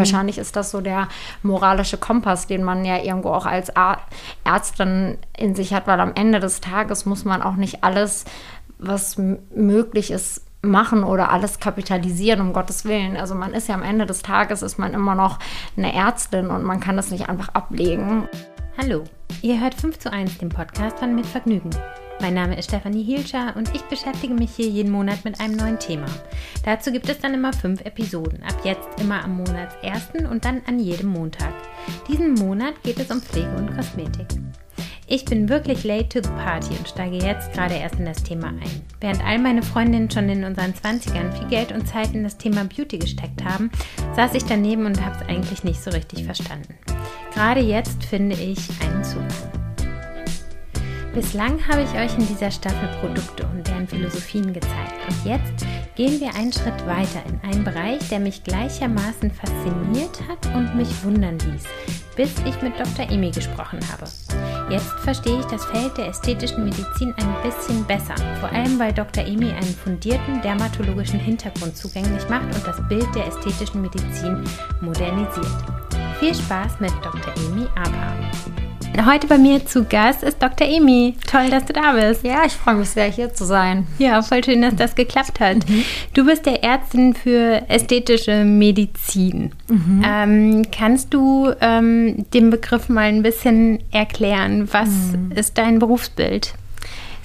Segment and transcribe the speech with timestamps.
[0.00, 1.08] Wahrscheinlich ist das so der
[1.42, 3.72] moralische Kompass, den man ja irgendwo auch als
[4.44, 8.24] Ärztin in sich hat, weil am Ende des Tages muss man auch nicht alles,
[8.78, 9.16] was
[9.54, 13.16] möglich ist, machen oder alles kapitalisieren, um Gottes Willen.
[13.16, 15.38] Also man ist ja am Ende des Tages, ist man immer noch
[15.76, 18.28] eine Ärztin und man kann das nicht einfach ablegen.
[18.76, 19.04] Hallo,
[19.42, 21.70] ihr hört 5 zu 1, den Podcast von Mit Vergnügen.
[22.20, 25.78] Mein Name ist Stefanie Hielscher und ich beschäftige mich hier jeden Monat mit einem neuen
[25.78, 26.06] Thema.
[26.64, 30.78] Dazu gibt es dann immer fünf Episoden, ab jetzt immer am Monatsersten und dann an
[30.78, 31.54] jedem Montag.
[32.08, 34.26] Diesen Monat geht es um Pflege und Kosmetik.
[35.06, 38.48] Ich bin wirklich late to the party und steige jetzt gerade erst in das Thema
[38.48, 38.82] ein.
[39.00, 42.64] Während all meine Freundinnen schon in unseren 20ern viel Geld und Zeit in das Thema
[42.64, 43.70] Beauty gesteckt haben,
[44.14, 46.74] saß ich daneben und habe es eigentlich nicht so richtig verstanden.
[47.34, 49.59] Gerade jetzt finde ich einen Zugang.
[51.12, 54.94] Bislang habe ich euch in dieser Staffel Produkte und deren Philosophien gezeigt.
[55.08, 60.54] Und jetzt gehen wir einen Schritt weiter in einen Bereich, der mich gleichermaßen fasziniert hat
[60.54, 61.64] und mich wundern ließ,
[62.14, 63.10] bis ich mit Dr.
[63.10, 64.08] Emi gesprochen habe.
[64.72, 69.24] Jetzt verstehe ich das Feld der ästhetischen Medizin ein bisschen besser, vor allem weil Dr.
[69.24, 74.44] Emi einen fundierten dermatologischen Hintergrund zugänglich macht und das Bild der ästhetischen Medizin
[74.80, 75.64] modernisiert.
[76.20, 77.34] Viel Spaß mit Dr.
[77.48, 78.69] Emi Abraham.
[79.06, 80.66] Heute bei mir zu Gast ist Dr.
[80.66, 81.14] Emi.
[81.26, 82.22] Toll, dass du da bist.
[82.24, 83.86] Ja, ich freue mich sehr, hier zu sein.
[83.98, 85.68] Ja, voll schön, dass das geklappt hat.
[85.68, 85.84] Mhm.
[86.12, 89.52] Du bist der Ärztin für ästhetische Medizin.
[89.68, 90.04] Mhm.
[90.04, 94.68] Ähm, kannst du ähm, den Begriff mal ein bisschen erklären?
[94.72, 95.32] Was mhm.
[95.34, 96.54] ist dein Berufsbild?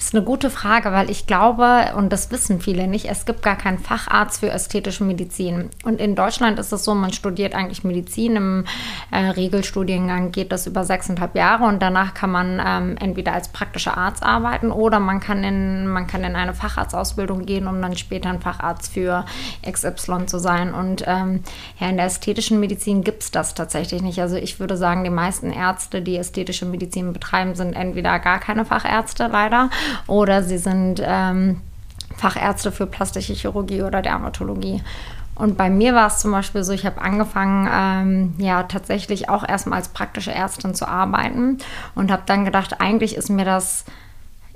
[0.06, 3.56] Ist eine gute Frage, weil ich glaube, und das wissen viele nicht, es gibt gar
[3.56, 5.68] keinen Facharzt für ästhetische Medizin.
[5.84, 8.36] Und in Deutschland ist es so, man studiert eigentlich Medizin.
[8.36, 8.64] Im
[9.10, 13.98] äh, Regelstudiengang geht das über sechseinhalb Jahre und danach kann man ähm, entweder als praktischer
[13.98, 18.28] Arzt arbeiten oder man kann, in, man kann in eine Facharztausbildung gehen, um dann später
[18.28, 19.24] ein Facharzt für
[19.68, 20.72] XY zu sein.
[20.72, 21.42] Und ähm,
[21.80, 24.20] ja, in der ästhetischen Medizin gibt es das tatsächlich nicht.
[24.20, 28.64] Also ich würde sagen, die meisten Ärzte, die ästhetische Medizin betreiben, sind entweder gar keine
[28.64, 29.68] Fachärzte leider
[30.06, 31.60] oder sie sind ähm,
[32.16, 34.82] Fachärzte für plastische Chirurgie oder Dermatologie.
[35.34, 39.46] Und bei mir war es zum Beispiel so, ich habe angefangen, ähm, ja, tatsächlich auch
[39.46, 41.58] erstmal als praktische Ärztin zu arbeiten
[41.94, 43.84] und habe dann gedacht, eigentlich ist mir das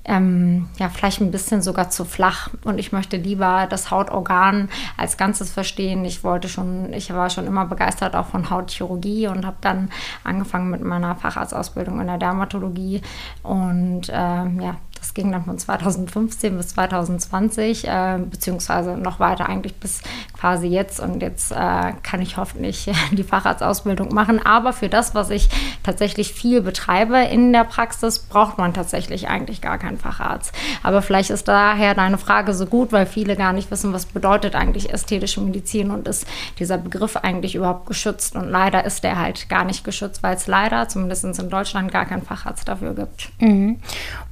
[0.04, 5.18] ähm, ja, vielleicht ein bisschen sogar zu flach und ich möchte lieber das Hautorgan als
[5.18, 6.04] Ganzes verstehen.
[6.06, 9.90] Ich wollte schon, ich war schon immer begeistert auch von Hautchirurgie und habe dann
[10.24, 13.02] angefangen mit meiner Facharztausbildung in der Dermatologie
[13.42, 19.74] und äh, ja, das ging dann von 2015 bis 2020, äh, beziehungsweise noch weiter eigentlich
[19.76, 20.02] bis
[20.38, 21.00] quasi jetzt.
[21.00, 24.44] Und jetzt äh, kann ich hoffentlich die Facharztausbildung machen.
[24.44, 25.48] Aber für das, was ich
[25.82, 30.52] tatsächlich viel betreibe in der Praxis, braucht man tatsächlich eigentlich gar keinen Facharzt.
[30.82, 34.54] Aber vielleicht ist daher deine Frage so gut, weil viele gar nicht wissen, was bedeutet
[34.54, 36.26] eigentlich ästhetische Medizin und ist
[36.58, 38.36] dieser Begriff eigentlich überhaupt geschützt.
[38.36, 42.04] Und leider ist der halt gar nicht geschützt, weil es leider, zumindest in Deutschland, gar
[42.04, 43.30] keinen Facharzt dafür gibt.
[43.40, 43.78] Mhm.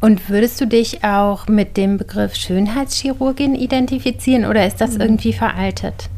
[0.01, 5.03] Und würdest Würdest du dich auch mit dem Begriff Schönheitschirurgin identifizieren oder ist das mhm.
[5.03, 6.11] irgendwie veraltet?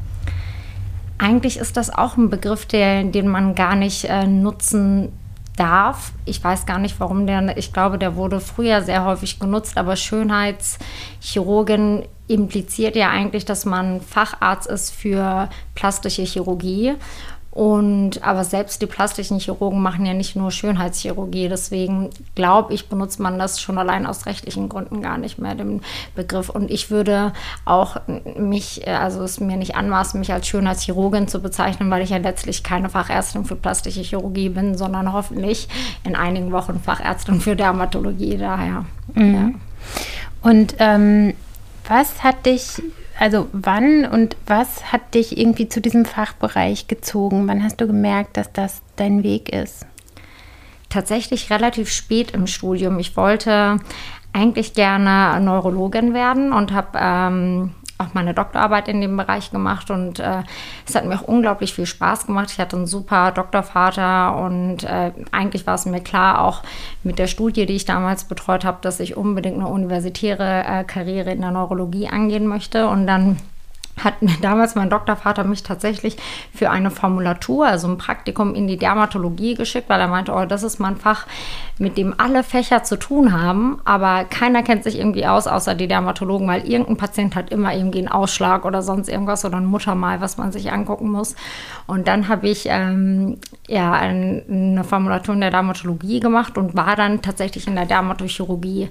[1.18, 5.12] Eigentlich ist das auch ein Begriff, der, den man gar nicht äh, nutzen
[5.58, 6.12] darf.
[6.24, 9.94] Ich weiß gar nicht, warum der, ich glaube, der wurde früher sehr häufig genutzt, aber
[9.94, 16.94] Schönheitschirurgin impliziert ja eigentlich, dass man Facharzt ist für plastische Chirurgie.
[17.60, 21.50] Und aber selbst die plastischen Chirurgen machen ja nicht nur Schönheitschirurgie.
[21.50, 25.82] Deswegen glaube ich, benutzt man das schon allein aus rechtlichen Gründen gar nicht mehr, den
[26.14, 26.48] Begriff.
[26.48, 27.34] Und ich würde
[27.66, 27.98] auch
[28.34, 32.62] mich, also es mir nicht anmaßen, mich als Schönheitschirurgin zu bezeichnen, weil ich ja letztlich
[32.62, 35.68] keine Fachärztin für plastische Chirurgie bin, sondern hoffentlich
[36.02, 38.38] in einigen Wochen Fachärztin für Dermatologie.
[38.38, 38.86] Daher.
[39.12, 39.34] Mhm.
[39.34, 39.50] Ja.
[40.48, 41.34] Und ähm,
[41.86, 42.80] was hat dich
[43.20, 47.46] also wann und was hat dich irgendwie zu diesem Fachbereich gezogen?
[47.46, 49.86] Wann hast du gemerkt, dass das dein Weg ist?
[50.88, 52.98] Tatsächlich relativ spät im Studium.
[52.98, 53.76] Ich wollte
[54.32, 60.18] eigentlich gerne Neurologin werden und habe ähm, auch meine Doktorarbeit in dem Bereich gemacht und
[60.18, 60.42] äh,
[60.86, 62.50] es hat mir auch unglaublich viel Spaß gemacht.
[62.50, 66.62] Ich hatte einen super Doktorvater und äh, eigentlich war es mir klar, auch
[67.02, 71.32] mit der Studie, die ich damals betreut habe, dass ich unbedingt eine universitäre äh, Karriere
[71.32, 73.36] in der Neurologie angehen möchte und dann
[74.04, 76.16] hat damals mein Doktorvater mich tatsächlich
[76.54, 80.62] für eine Formulatur, also ein Praktikum in die Dermatologie geschickt, weil er meinte, oh, das
[80.62, 81.26] ist mein Fach,
[81.80, 85.88] mit dem alle Fächer zu tun haben, aber keiner kennt sich irgendwie aus, außer die
[85.88, 90.20] Dermatologen, weil irgendein Patient hat immer irgendwie einen Ausschlag oder sonst irgendwas oder ein Muttermal,
[90.20, 91.34] was man sich angucken muss.
[91.86, 97.22] Und dann habe ich ähm, ja eine Formulatur in der Dermatologie gemacht und war dann
[97.22, 98.90] tatsächlich in der Dermatochirurgie.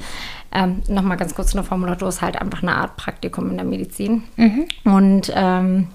[0.51, 4.24] Ähm, Nochmal ganz kurz, eine Formulatur ist halt einfach eine Art Praktikum in der Medizin.
[4.35, 4.65] Mhm.
[4.83, 5.89] Und ähm,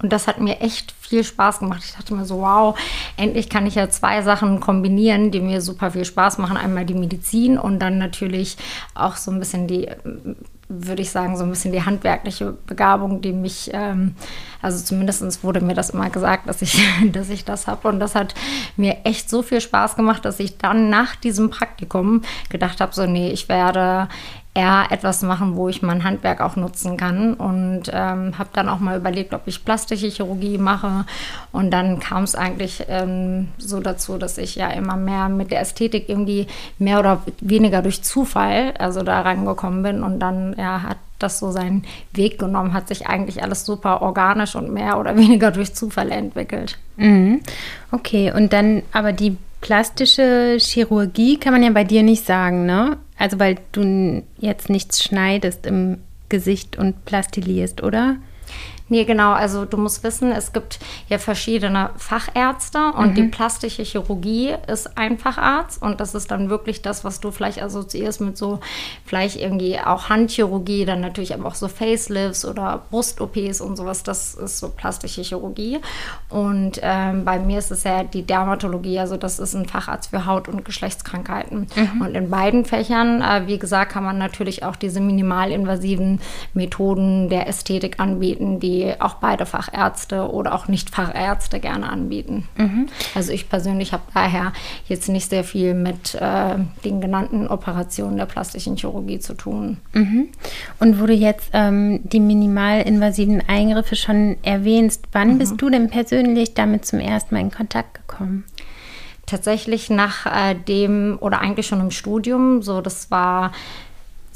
[0.00, 1.82] Und das hat mir echt viel Spaß gemacht.
[1.84, 2.78] Ich dachte mir so, wow,
[3.16, 6.56] endlich kann ich ja zwei Sachen kombinieren, die mir super viel Spaß machen.
[6.56, 8.56] Einmal die Medizin und dann natürlich
[8.94, 9.88] auch so ein bisschen die
[10.68, 14.14] würde ich sagen, so ein bisschen die handwerkliche Begabung, die mich, ähm,
[14.60, 16.78] also zumindest wurde mir das immer gesagt, dass ich,
[17.12, 17.88] dass ich das habe.
[17.88, 18.34] Und das hat
[18.76, 23.06] mir echt so viel Spaß gemacht, dass ich dann nach diesem Praktikum gedacht habe, so,
[23.06, 24.08] nee, ich werde
[24.58, 27.34] eher etwas machen, wo ich mein Handwerk auch nutzen kann.
[27.34, 31.04] Und ähm, habe dann auch mal überlegt, ob ich plastische Chirurgie mache.
[31.52, 35.60] Und dann kam es eigentlich ähm, so dazu, dass ich ja immer mehr mit der
[35.60, 40.02] Ästhetik irgendwie mehr oder weniger durch Zufall also da rangekommen bin.
[40.02, 44.56] Und dann ja, hat das so seinen Weg genommen, hat sich eigentlich alles super organisch
[44.56, 46.78] und mehr oder weniger durch Zufall entwickelt.
[46.96, 47.40] Mhm.
[47.92, 52.98] Okay, und dann aber die plastische Chirurgie kann man ja bei dir nicht sagen, ne?
[53.16, 58.16] Also weil du jetzt nichts schneidest im Gesicht und plastilierst, oder?
[58.88, 59.32] Nee, genau.
[59.32, 63.14] Also du musst wissen, es gibt ja verschiedene Fachärzte und mhm.
[63.14, 67.62] die plastische Chirurgie ist ein Facharzt und das ist dann wirklich das, was du vielleicht
[67.62, 68.60] assoziierst mit so
[69.04, 74.02] vielleicht irgendwie auch Handchirurgie, dann natürlich aber auch so Facelifts oder Brust-OPs und sowas.
[74.02, 75.78] Das ist so plastische Chirurgie.
[76.30, 80.24] Und ähm, bei mir ist es ja die Dermatologie, also das ist ein Facharzt für
[80.24, 81.66] Haut- und Geschlechtskrankheiten.
[81.74, 82.00] Mhm.
[82.00, 86.20] Und in beiden Fächern, äh, wie gesagt, kann man natürlich auch diese minimalinvasiven
[86.54, 92.48] Methoden der Ästhetik anbieten, die auch beide Fachärzte oder auch Nicht-Fachärzte gerne anbieten.
[92.56, 92.88] Mhm.
[93.14, 94.52] Also ich persönlich habe daher
[94.86, 99.78] jetzt nicht sehr viel mit äh, den genannten Operationen der plastischen Chirurgie zu tun.
[99.92, 100.28] Mhm.
[100.80, 105.38] Und wo du jetzt ähm, die minimalinvasiven Eingriffe schon erwähnst, wann mhm.
[105.38, 108.44] bist du denn persönlich damit zum ersten Mal in Kontakt gekommen?
[109.26, 113.52] Tatsächlich nach äh, dem oder eigentlich schon im Studium, so das war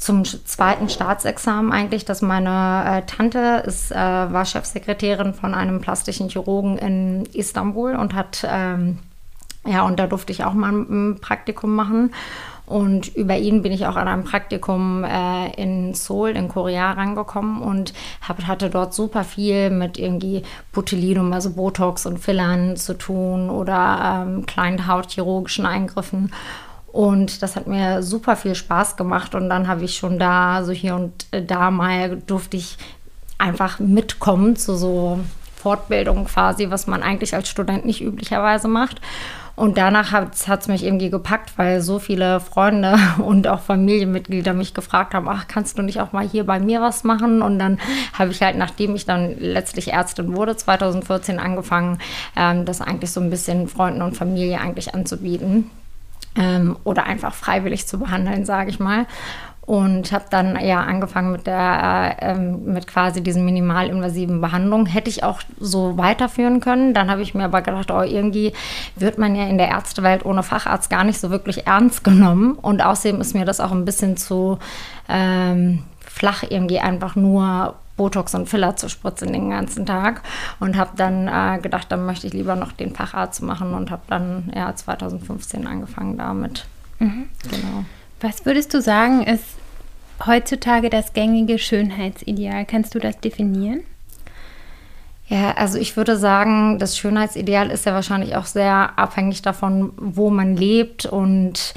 [0.03, 6.29] zum zweiten Staatsexamen eigentlich, dass meine äh, Tante ist, äh, war Chefsekretärin von einem plastischen
[6.29, 8.99] Chirurgen in Istanbul und hat, ähm,
[9.65, 12.11] ja, und da durfte ich auch mal ein Praktikum machen.
[12.65, 17.61] Und über ihn bin ich auch an einem Praktikum äh, in Seoul in Korea rangekommen
[17.61, 23.49] und hab, hatte dort super viel mit irgendwie Botulinum, also Botox und Fillern zu tun
[23.49, 26.31] oder ähm, kleinen hautchirurgischen Eingriffen.
[26.93, 29.33] Und das hat mir super viel Spaß gemacht.
[29.33, 32.77] Und dann habe ich schon da, so hier und da mal, durfte ich
[33.39, 35.19] einfach mitkommen zu so
[35.55, 39.01] Fortbildungen quasi, was man eigentlich als Student nicht üblicherweise macht.
[39.55, 44.75] Und danach hat es mich irgendwie gepackt, weil so viele Freunde und auch Familienmitglieder mich
[44.75, 47.41] gefragt haben, ach, kannst du nicht auch mal hier bei mir was machen?
[47.41, 47.79] Und dann
[48.13, 51.97] habe ich halt, nachdem ich dann letztlich Ärztin wurde, 2014 angefangen,
[52.35, 55.71] ähm, das eigentlich so ein bisschen Freunden und Familie eigentlich anzubieten
[56.35, 59.05] ähm, oder einfach freiwillig zu behandeln, sage ich mal.
[59.65, 64.87] Und habe dann ja angefangen mit der äh, ähm, mit quasi diesen minimalinvasiven Behandlungen.
[64.87, 66.93] Hätte ich auch so weiterführen können.
[66.93, 68.51] Dann habe ich mir aber gedacht, oh, irgendwie
[68.97, 72.53] wird man ja in der Ärztewelt ohne Facharzt gar nicht so wirklich ernst genommen.
[72.61, 74.59] Und außerdem ist mir das auch ein bisschen zu
[75.07, 80.23] ähm, flach, irgendwie einfach nur Botox und Filler zu spritzen den ganzen Tag
[80.59, 84.01] und habe dann äh, gedacht, dann möchte ich lieber noch den Facharzt machen und habe
[84.07, 86.65] dann ja 2015 angefangen damit.
[86.99, 87.29] Mhm.
[87.49, 87.85] Genau.
[88.19, 89.45] Was würdest du sagen, ist
[90.25, 92.65] heutzutage das gängige Schönheitsideal?
[92.65, 93.83] Kannst du das definieren?
[95.27, 100.29] Ja, also ich würde sagen, das Schönheitsideal ist ja wahrscheinlich auch sehr abhängig davon, wo
[100.29, 101.73] man lebt und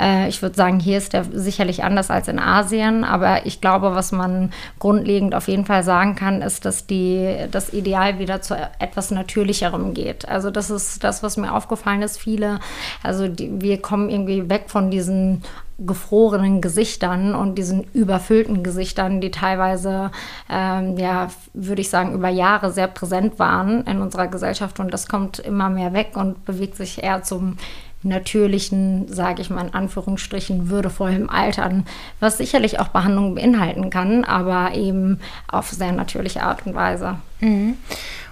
[0.00, 3.94] äh, ich würde sagen, hier ist der sicherlich anders als in Asien, aber ich glaube,
[3.94, 8.56] was man grundlegend auf jeden Fall sagen kann, ist, dass die, das Ideal wieder zu
[8.78, 10.28] etwas Natürlicherem geht.
[10.28, 12.18] Also das ist das, was mir aufgefallen ist.
[12.18, 12.60] Viele,
[13.02, 15.42] also die, wir kommen irgendwie weg von diesen
[15.78, 20.10] gefrorenen Gesichtern und diesen überfüllten Gesichtern, die teilweise,
[20.48, 24.80] ähm, ja, würde ich sagen, über Jahre sehr präsent waren in unserer Gesellschaft.
[24.80, 27.58] Und das kommt immer mehr weg und bewegt sich eher zum
[28.06, 31.86] natürlichen, sage ich mal in Anführungsstrichen, würdevollen Altern,
[32.20, 37.18] was sicherlich auch Behandlung beinhalten kann, aber eben auf sehr natürliche Art und Weise.
[37.40, 37.76] Mhm.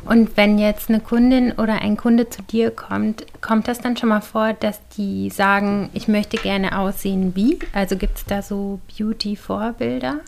[0.04, 4.11] Und wenn jetzt eine Kundin oder ein Kunde zu dir kommt, kommt das dann schon
[4.11, 7.59] mal vor, dass die sagen, ich möchte gerne aussehen wie?
[7.73, 10.21] Also gibt es da so Beauty-Vorbilder?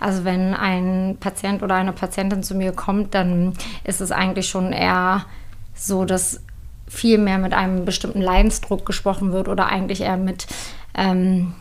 [0.00, 4.72] Also wenn ein Patient oder eine Patientin zu mir kommt, dann ist es eigentlich schon
[4.72, 5.26] eher
[5.74, 6.40] so, dass
[6.88, 10.46] viel mehr mit einem bestimmten Leidensdruck gesprochen wird oder eigentlich eher mit
[10.94, 11.54] ähm,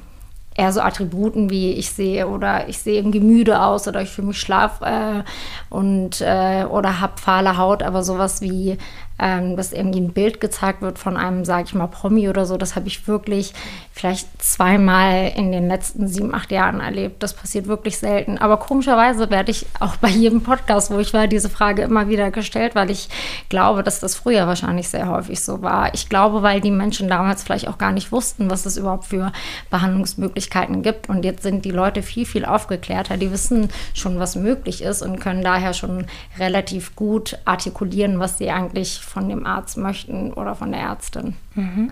[0.57, 4.29] eher so Attributen wie ich sehe oder ich sehe irgendwie müde aus oder ich fühle
[4.29, 5.23] mich schlaf äh,
[5.69, 8.77] und äh, oder habe fahle Haut, aber sowas wie
[9.19, 12.57] ähm, dass irgendwie ein Bild gezeigt wird von einem, sage ich mal, Promi oder so.
[12.57, 13.53] Das habe ich wirklich
[13.91, 17.23] vielleicht zweimal in den letzten sieben, acht Jahren erlebt.
[17.23, 18.37] Das passiert wirklich selten.
[18.37, 22.29] Aber komischerweise werde ich auch bei jedem Podcast, wo ich war, diese Frage immer wieder
[22.29, 23.09] gestellt, weil ich
[23.49, 25.93] glaube, dass das früher wahrscheinlich sehr häufig so war.
[25.95, 29.31] Ich glaube, weil die Menschen damals vielleicht auch gar nicht wussten, was es überhaupt für
[29.71, 31.09] Behandlungsmöglichkeiten gibt.
[31.09, 33.17] Und jetzt sind die Leute viel, viel aufgeklärter.
[33.17, 36.05] Die wissen schon, was möglich ist und können daher schon
[36.37, 41.35] relativ gut artikulieren, was sie eigentlich von dem Arzt möchten oder von der Ärztin.
[41.55, 41.91] Mhm.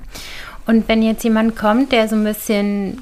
[0.66, 3.02] Und wenn jetzt jemand kommt, der so ein bisschen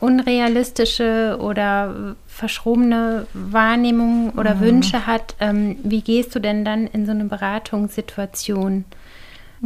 [0.00, 4.60] unrealistische oder verschrobene Wahrnehmungen oder mhm.
[4.60, 8.84] Wünsche hat, ähm, wie gehst du denn dann in so eine Beratungssituation?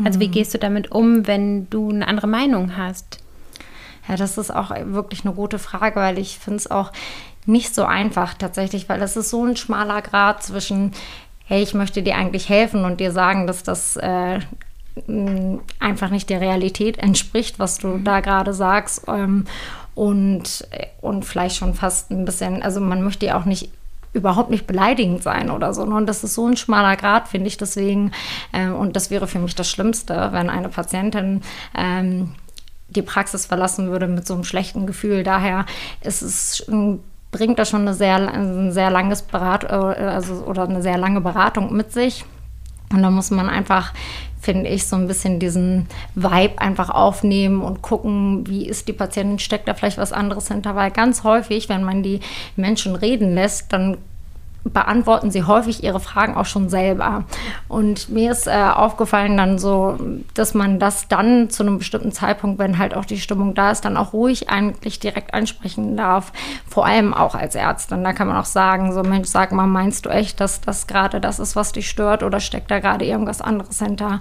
[0.04, 0.32] Also wie mhm.
[0.32, 3.18] gehst du damit um, wenn du eine andere Meinung hast?
[4.08, 6.92] Ja, das ist auch wirklich eine gute Frage, weil ich finde es auch
[7.46, 10.92] nicht so einfach tatsächlich, weil es ist so ein schmaler Grad zwischen,
[11.46, 14.40] hey, ich möchte dir eigentlich helfen und dir sagen, dass das äh,
[15.78, 18.04] einfach nicht der Realität entspricht, was du mhm.
[18.04, 19.04] da gerade sagst.
[19.08, 19.46] Ähm,
[19.94, 20.68] und,
[21.00, 23.70] und vielleicht schon fast ein bisschen, also man möchte ja auch nicht
[24.12, 25.84] überhaupt nicht beleidigend sein oder so.
[25.84, 25.94] Ne?
[25.94, 27.56] Und das ist so ein schmaler Grad, finde ich.
[27.56, 28.12] Deswegen,
[28.52, 31.42] äh, und das wäre für mich das Schlimmste, wenn eine Patientin
[31.76, 32.34] ähm,
[32.88, 35.22] die Praxis verlassen würde mit so einem schlechten Gefühl.
[35.22, 35.66] Daher
[36.00, 36.66] ist es
[37.36, 41.20] bringt das schon eine sehr, ein sehr langes Berat, äh, also, oder eine sehr lange
[41.20, 42.24] Beratung mit sich.
[42.92, 43.92] Und da muss man einfach,
[44.40, 49.38] finde ich, so ein bisschen diesen Vibe einfach aufnehmen und gucken, wie ist die Patientin,
[49.38, 50.76] steckt da vielleicht was anderes hinter.
[50.76, 52.20] Weil ganz häufig, wenn man die
[52.54, 53.98] Menschen reden lässt, dann
[54.72, 57.24] beantworten sie häufig ihre Fragen auch schon selber.
[57.68, 59.98] Und mir ist äh, aufgefallen dann so,
[60.34, 63.84] dass man das dann zu einem bestimmten Zeitpunkt, wenn halt auch die Stimmung da ist,
[63.84, 66.32] dann auch ruhig eigentlich direkt ansprechen darf.
[66.68, 68.04] Vor allem auch als Ärztin.
[68.04, 71.20] Da kann man auch sagen, so Mensch, sag mal, meinst du echt, dass das gerade
[71.20, 74.20] das ist, was dich stört oder steckt da gerade irgendwas anderes hinter?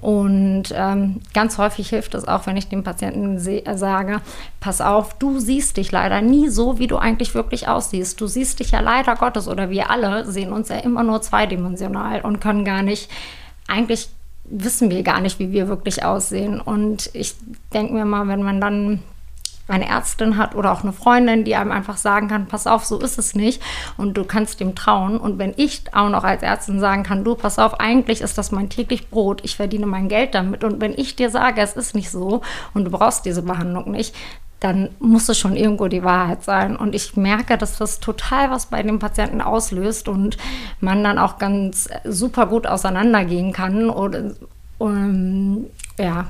[0.00, 4.20] Und ähm, ganz häufig hilft es auch, wenn ich dem Patienten äh, sage,
[4.60, 8.20] pass auf, du siehst dich leider nie so, wie du eigentlich wirklich aussiehst.
[8.20, 12.20] Du siehst dich ja leider Gottes oder wir alle sehen uns ja immer nur zweidimensional
[12.20, 13.10] und können gar nicht,
[13.66, 14.08] eigentlich
[14.44, 16.60] wissen wir gar nicht, wie wir wirklich aussehen.
[16.60, 17.34] Und ich
[17.72, 19.02] denke mir mal, wenn man dann
[19.68, 22.98] eine Ärztin hat oder auch eine Freundin, die einem einfach sagen kann, pass auf, so
[22.98, 23.62] ist es nicht
[23.96, 25.18] und du kannst dem trauen.
[25.18, 28.50] Und wenn ich auch noch als Ärztin sagen kann, du, pass auf, eigentlich ist das
[28.50, 31.94] mein täglich Brot, ich verdiene mein Geld damit und wenn ich dir sage, es ist
[31.94, 32.40] nicht so
[32.74, 34.14] und du brauchst diese Behandlung nicht,
[34.60, 36.76] dann muss es schon irgendwo die Wahrheit sein.
[36.76, 40.36] Und ich merke, dass das total was bei dem Patienten auslöst und
[40.80, 44.32] man dann auch ganz super gut auseinandergehen kann oder
[44.78, 46.26] um, ja,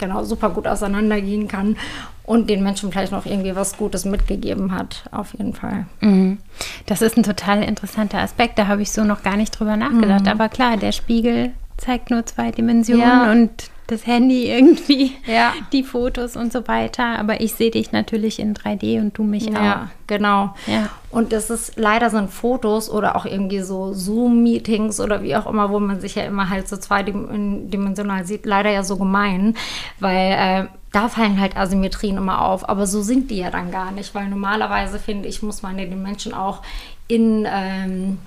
[0.00, 1.76] genau, super gut auseinandergehen kann
[2.24, 5.86] und den Menschen vielleicht noch irgendwie was Gutes mitgegeben hat, auf jeden Fall.
[6.00, 6.38] Mhm.
[6.86, 10.22] Das ist ein total interessanter Aspekt, da habe ich so noch gar nicht drüber nachgedacht.
[10.22, 10.28] Mhm.
[10.28, 13.30] Aber klar, der Spiegel zeigt nur zwei Dimensionen ja.
[13.30, 15.52] und das Handy irgendwie, ja.
[15.72, 17.18] die Fotos und so weiter.
[17.18, 19.62] Aber ich sehe dich natürlich in 3D und du mich auch.
[19.62, 20.54] Ja, genau.
[20.66, 20.88] Ja.
[21.10, 25.70] Und das ist leider sind Fotos oder auch irgendwie so Zoom-Meetings oder wie auch immer,
[25.70, 29.56] wo man sich ja immer halt so zweidimensional sieht, leider ja so gemein,
[29.98, 33.92] weil äh, da fallen halt Asymmetrien immer auf, aber so sind die ja dann gar
[33.92, 36.62] nicht, weil normalerweise finde ich, muss man den Menschen auch
[37.06, 38.18] in, ähm,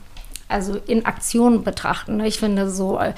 [0.47, 2.19] also in Aktion betrachten.
[2.21, 3.13] Ich finde so, äh,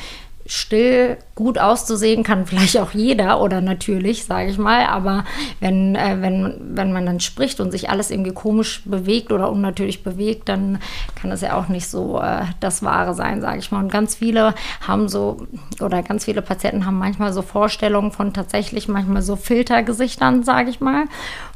[0.45, 5.25] still gut auszusehen kann vielleicht auch jeder oder natürlich, sage ich mal, aber
[5.59, 10.03] wenn, äh, wenn, wenn man dann spricht und sich alles irgendwie komisch bewegt oder unnatürlich
[10.03, 10.79] bewegt, dann
[11.19, 13.79] kann das ja auch nicht so äh, das Wahre sein, sage ich mal.
[13.79, 14.53] Und ganz viele
[14.87, 15.47] haben so,
[15.81, 20.79] oder ganz viele Patienten haben manchmal so Vorstellungen von tatsächlich manchmal so Filtergesichtern, sage ich
[20.79, 21.05] mal.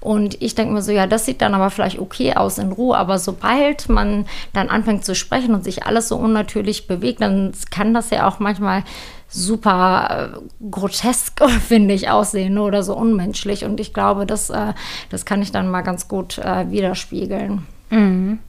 [0.01, 2.97] Und ich denke mir so, ja, das sieht dann aber vielleicht okay aus in Ruhe,
[2.97, 7.93] aber sobald man dann anfängt zu sprechen und sich alles so unnatürlich bewegt, dann kann
[7.93, 8.78] das ja auch manchmal
[9.27, 13.65] super äh, grotesk, finde ich, aussehen oder so unmenschlich.
[13.65, 14.73] Und ich glaube, das, äh,
[15.09, 17.65] das kann ich dann mal ganz gut äh, widerspiegeln.
[17.89, 18.39] Mhm.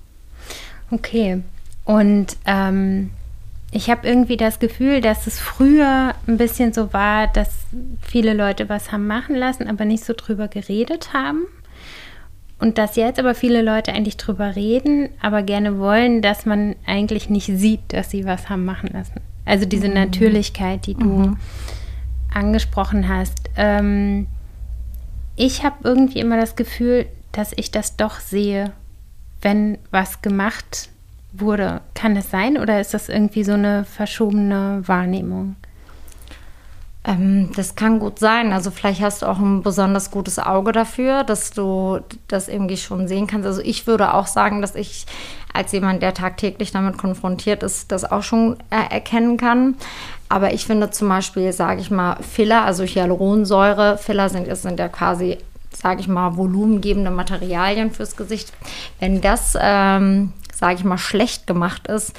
[0.91, 1.43] Okay.
[1.85, 3.11] Und ähm,
[3.73, 7.51] ich habe irgendwie das Gefühl, dass es früher ein bisschen so war, dass
[8.03, 11.47] viele Leute was haben machen lassen, aber nicht so drüber geredet haben.
[12.59, 17.31] Und dass jetzt aber viele Leute eigentlich drüber reden, aber gerne wollen, dass man eigentlich
[17.31, 19.21] nicht sieht, dass sie was haben machen lassen.
[19.44, 19.94] Also diese mhm.
[19.94, 21.37] Natürlichkeit, die du mhm.
[22.32, 23.50] angesprochen hast.
[23.56, 24.26] Ähm,
[25.37, 28.73] ich habe irgendwie immer das Gefühl, dass ich das doch sehe,
[29.40, 30.90] wenn was gemacht
[31.32, 31.80] wurde.
[31.94, 35.56] Kann das sein oder ist das irgendwie so eine verschobene Wahrnehmung?
[37.04, 38.52] Ähm, das kann gut sein.
[38.52, 43.09] Also vielleicht hast du auch ein besonders gutes Auge dafür, dass du das irgendwie schon
[43.09, 43.47] sehen kannst.
[43.47, 45.07] Also ich würde auch sagen, dass ich
[45.52, 49.76] als jemand, der tagtäglich damit konfrontiert ist, das auch schon äh, erkennen kann.
[50.28, 54.88] aber ich finde zum Beispiel, sage ich mal, Filler, also Hyaluronsäure, Filler sind, sind ja
[54.88, 55.38] quasi
[55.73, 58.52] sage ich mal, volumengebende Materialien fürs Gesicht.
[58.99, 62.12] Wenn das, ähm, sage ich mal, schlecht gemacht ist,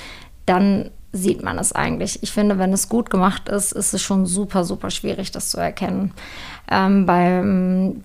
[0.46, 2.24] dann sieht man es eigentlich.
[2.24, 5.58] Ich finde, wenn es gut gemacht ist, ist es schon super, super schwierig, das zu
[5.58, 6.14] erkennen
[6.72, 7.44] ähm, bei,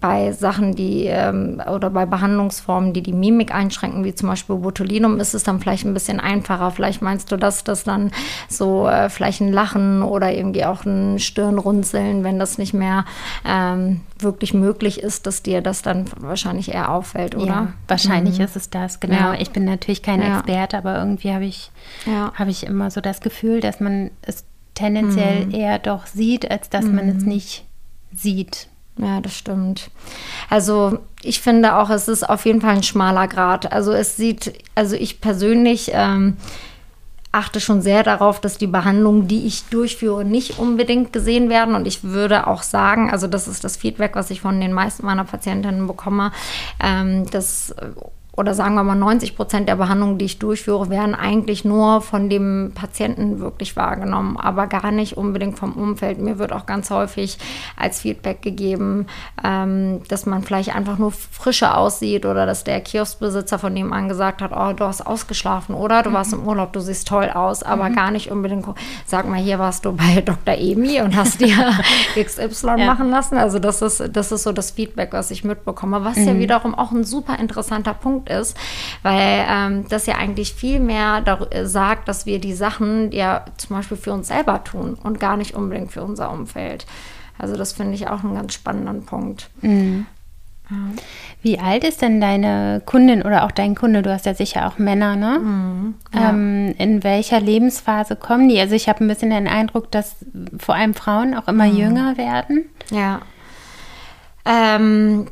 [0.01, 5.21] bei Sachen, die ähm, oder bei Behandlungsformen, die die Mimik einschränken, wie zum Beispiel Botulinum,
[5.21, 6.73] ist es dann vielleicht ein bisschen einfacher.
[6.73, 8.11] Vielleicht meinst du, dass das dann
[8.49, 13.05] so äh, vielleicht ein Lachen oder irgendwie auch ein Stirnrunzeln, wenn das nicht mehr
[13.47, 17.47] ähm, wirklich möglich ist, dass dir das dann wahrscheinlich eher auffällt, oder?
[17.47, 18.47] Ja, wahrscheinlich mhm.
[18.47, 19.15] ist es das, genau.
[19.15, 19.35] Ja.
[19.35, 20.39] Ich bin natürlich keine ja.
[20.39, 21.71] Experte, aber irgendwie habe ich,
[22.05, 22.33] ja.
[22.35, 24.45] Hab ich immer so das Gefühl, dass man es
[24.75, 25.55] tendenziell mhm.
[25.55, 26.95] eher doch sieht, als dass mhm.
[26.97, 27.29] man es mhm.
[27.29, 27.66] nicht
[28.17, 28.69] sieht.
[28.99, 29.91] Ja, das stimmt.
[30.49, 33.73] Also ich finde auch, es ist auf jeden Fall ein schmaler Grad.
[33.73, 36.39] Also es sieht, also ich persönlich ähm,
[37.37, 41.75] achte schon sehr darauf, dass die Behandlungen, die ich durchführe, nicht unbedingt gesehen werden.
[41.75, 45.05] Und ich würde auch sagen, also das ist das Feedback, was ich von den meisten
[45.05, 46.33] meiner Patientinnen bekomme,
[46.83, 47.75] ähm, dass
[48.37, 52.29] oder sagen wir mal 90 Prozent der Behandlungen, die ich durchführe, werden eigentlich nur von
[52.29, 56.19] dem Patienten wirklich wahrgenommen, aber gar nicht unbedingt vom Umfeld.
[56.19, 57.39] Mir wird auch ganz häufig
[57.77, 59.07] als Feedback gegeben,
[59.43, 64.09] ähm, dass man vielleicht einfach nur frischer aussieht oder dass der Kioskbesitzer von dem an
[64.09, 66.15] gesagt hat, oh, du hast ausgeschlafen oder du mhm.
[66.15, 67.95] warst im Urlaub, du siehst toll aus, aber mhm.
[67.95, 68.67] gar nicht unbedingt,
[69.07, 70.55] sag mal, hier warst du bei Dr.
[70.55, 71.57] Emi und hast dir
[72.23, 72.87] XY ja.
[72.87, 73.39] machen lassen.
[73.39, 76.27] Also das ist, das ist so das Feedback, was ich mitbekomme, was mhm.
[76.27, 78.57] ja wiederum auch ein super interessanter Punkt Punkt ist,
[79.03, 81.23] weil ähm, das ja eigentlich viel mehr
[81.65, 85.55] sagt, dass wir die Sachen ja zum Beispiel für uns selber tun und gar nicht
[85.55, 86.87] unbedingt für unser Umfeld.
[87.39, 89.51] Also das finde ich auch einen ganz spannenden Punkt.
[89.61, 90.07] Mhm.
[90.69, 90.77] Ja.
[91.43, 94.03] Wie alt ist denn deine Kundin oder auch dein Kunde?
[94.03, 95.39] Du hast ja sicher auch Männer, ne?
[95.39, 96.31] Mhm, ja.
[96.31, 98.59] ähm, in welcher Lebensphase kommen die?
[98.59, 100.17] Also ich habe ein bisschen den Eindruck, dass
[100.59, 101.77] vor allem Frauen auch immer mhm.
[101.77, 102.65] jünger werden.
[102.91, 103.21] Ja.
[104.45, 105.29] Ähm,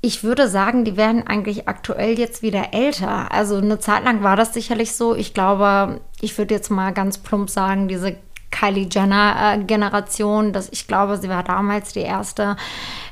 [0.00, 3.32] ich würde sagen, die werden eigentlich aktuell jetzt wieder älter.
[3.32, 5.14] Also eine Zeit lang war das sicherlich so.
[5.16, 8.16] Ich glaube, ich würde jetzt mal ganz plump sagen, diese
[8.58, 12.56] Kylie Jenner äh, ich glaube, sie war damals die erste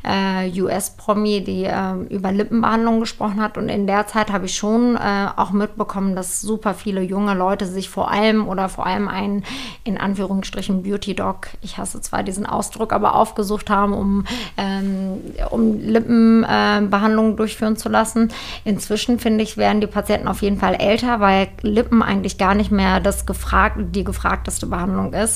[0.07, 3.59] äh, US-Promi, die äh, über Lippenbehandlung gesprochen hat.
[3.59, 7.67] Und in der Zeit habe ich schon äh, auch mitbekommen, dass super viele junge Leute
[7.67, 9.45] sich vor allem oder vor allem einen
[9.85, 14.25] in Anführungsstrichen Beauty-Dog, ich hasse zwar diesen Ausdruck, aber aufgesucht haben, um,
[14.57, 18.31] ähm, um Lippenbehandlungen durchführen zu lassen.
[18.65, 22.71] Inzwischen finde ich, werden die Patienten auf jeden Fall älter, weil Lippen eigentlich gar nicht
[22.71, 25.36] mehr das gefragt, die gefragteste Behandlung ist.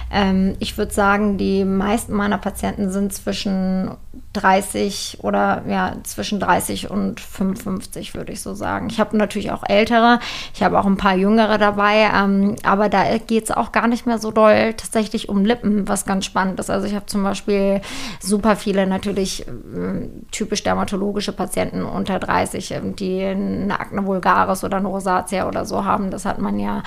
[0.11, 3.91] Ähm, ich würde sagen, die meisten meiner Patienten sind zwischen
[4.33, 8.87] 30 oder ja, zwischen 30 und 55, würde ich so sagen.
[8.89, 10.19] Ich habe natürlich auch ältere,
[10.53, 14.05] ich habe auch ein paar jüngere dabei, ähm, aber da geht es auch gar nicht
[14.05, 16.69] mehr so doll tatsächlich um Lippen, was ganz spannend ist.
[16.69, 17.81] Also ich habe zum Beispiel
[18.21, 24.77] super viele natürlich äh, typisch dermatologische Patienten unter 30, äh, die eine Akne vulgaris oder
[24.77, 26.09] eine Rosatia oder so haben.
[26.09, 26.83] Das hat man ja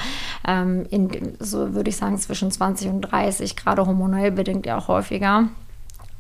[0.47, 3.14] ähm, in, so würde ich sagen, zwischen 20 und 30,
[3.57, 5.49] gerade hormonell bedingt ja auch häufiger.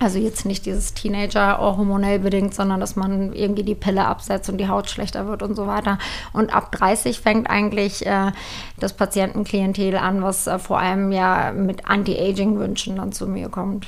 [0.00, 4.58] Also jetzt nicht dieses Teenager hormonell bedingt, sondern dass man irgendwie die Pille absetzt und
[4.58, 5.98] die Haut schlechter wird und so weiter.
[6.32, 8.32] Und ab 30 fängt eigentlich äh,
[8.78, 13.86] das Patientenklientel an, was äh, vor allem ja mit Anti-Aging-Wünschen dann zu mir kommt.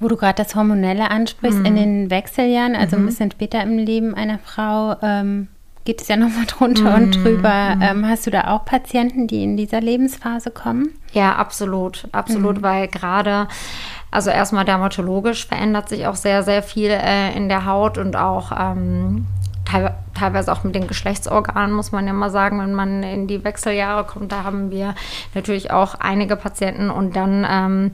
[0.00, 1.66] Wo du gerade das Hormonelle ansprichst, mhm.
[1.66, 3.02] in den Wechseljahren, also mhm.
[3.02, 5.48] ein bisschen später im Leben einer Frau, ähm,
[5.86, 7.04] geht es ja nochmal drunter mhm.
[7.04, 7.76] und drüber.
[7.80, 10.90] Ähm, hast du da auch Patienten, die in dieser Lebensphase kommen?
[11.12, 12.62] Ja, absolut, absolut, mhm.
[12.62, 13.48] weil gerade
[14.10, 18.52] also erstmal dermatologisch verändert sich auch sehr, sehr viel äh, in der Haut und auch
[18.58, 19.26] ähm,
[20.14, 24.04] teilweise auch mit den Geschlechtsorganen, muss man ja mal sagen, wenn man in die Wechseljahre
[24.04, 24.94] kommt, da haben wir
[25.34, 27.90] natürlich auch einige Patienten und dann ähm,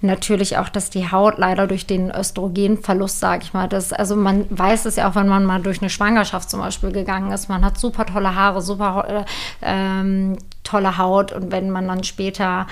[0.00, 4.46] natürlich auch, dass die Haut leider durch den Östrogenverlust, sage ich mal, das, also man
[4.50, 7.64] weiß es ja auch, wenn man mal durch eine Schwangerschaft zum Beispiel gegangen ist, man
[7.64, 9.24] hat super tolle Haare, super äh,
[9.62, 12.66] ähm, tolle Haut und wenn man dann später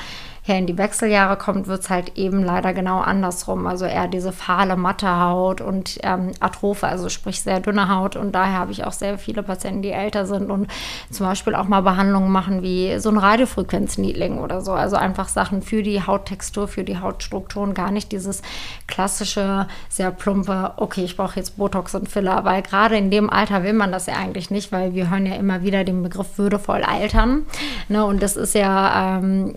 [0.47, 3.67] ja in die Wechseljahre kommt, wird es halt eben leider genau andersrum.
[3.67, 8.15] Also eher diese fahle, matte Haut und ähm, Atrophe, also sprich sehr dünne Haut.
[8.17, 10.69] Und daher habe ich auch sehr viele Patienten, die älter sind und
[11.11, 14.73] zum Beispiel auch mal Behandlungen machen wie so ein Radiofrequenz-Needling oder so.
[14.73, 18.43] Also einfach Sachen für die Hauttextur, für die Hautstruktur und gar nicht dieses
[18.87, 23.63] klassische, sehr plumpe, okay, ich brauche jetzt Botox und Filler, weil gerade in dem Alter
[23.63, 26.83] will man das ja eigentlich nicht, weil wir hören ja immer wieder den Begriff würdevoll
[26.83, 27.47] altern.
[27.89, 28.05] Ne?
[28.05, 29.55] Und das ist ja ähm,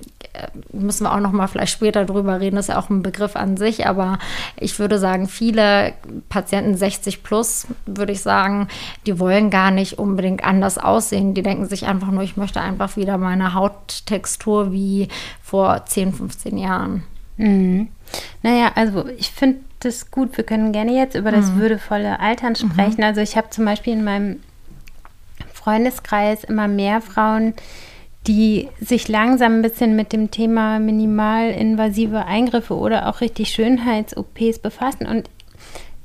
[0.82, 3.36] müssen wir auch noch mal vielleicht später drüber reden, das ist ja auch ein Begriff
[3.36, 4.20] an sich, aber
[4.58, 5.94] ich würde sagen, viele
[6.30, 8.68] Patienten 60 plus, würde ich sagen,
[9.06, 11.34] die wollen gar nicht unbedingt anders aussehen.
[11.34, 15.08] Die denken sich einfach nur, ich möchte einfach wieder meine Hauttextur wie
[15.42, 17.04] vor 10, 15 Jahren.
[17.38, 17.90] Mhm.
[18.44, 20.38] Naja, also ich finde das gut.
[20.38, 21.60] Wir können gerne jetzt über das mhm.
[21.60, 22.98] würdevolle Altern sprechen.
[22.98, 23.04] Mhm.
[23.04, 24.40] Also ich habe zum Beispiel in meinem
[25.54, 27.54] Freundeskreis immer mehr Frauen,
[28.28, 35.08] die sich langsam ein bisschen mit dem Thema minimalinvasive Eingriffe oder auch richtig Schönheits-OPs befassen.
[35.08, 35.30] Und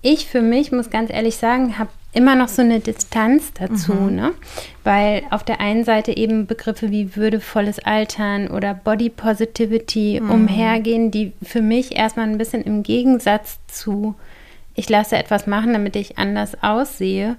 [0.02, 4.14] ich für mich, muss ganz ehrlich sagen, habe immer noch so eine Distanz dazu, mhm.
[4.14, 4.32] ne?
[4.84, 10.30] Weil auf der einen Seite eben Begriffe wie würdevolles Altern oder Body Positivity mhm.
[10.30, 14.14] umhergehen, die für mich erstmal ein bisschen im Gegensatz zu
[14.74, 17.36] ich lasse etwas machen, damit ich anders aussehe,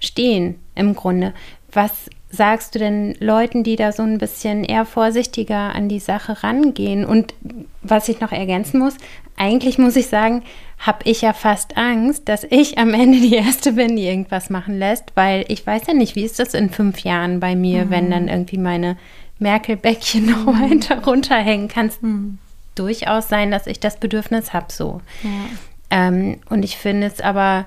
[0.00, 1.32] stehen im Grunde.
[1.72, 6.42] Was sagst du denn Leuten, die da so ein bisschen eher vorsichtiger an die Sache
[6.42, 7.04] rangehen?
[7.04, 7.34] Und
[7.82, 8.96] was ich noch ergänzen muss,
[9.36, 10.42] eigentlich muss ich sagen,
[10.78, 14.78] habe ich ja fast Angst, dass ich am Ende die Erste bin, die irgendwas machen
[14.78, 17.90] lässt, weil ich weiß ja nicht, wie ist das in fünf Jahren bei mir, mhm.
[17.90, 18.96] wenn dann irgendwie meine
[19.38, 20.70] Merkelbäckchen noch mhm.
[20.70, 21.68] weiter runterhängen.
[21.68, 22.38] Kann es mhm.
[22.74, 25.00] durchaus sein, dass ich das Bedürfnis habe so.
[25.22, 26.08] Ja.
[26.08, 27.66] Ähm, und ich finde es aber,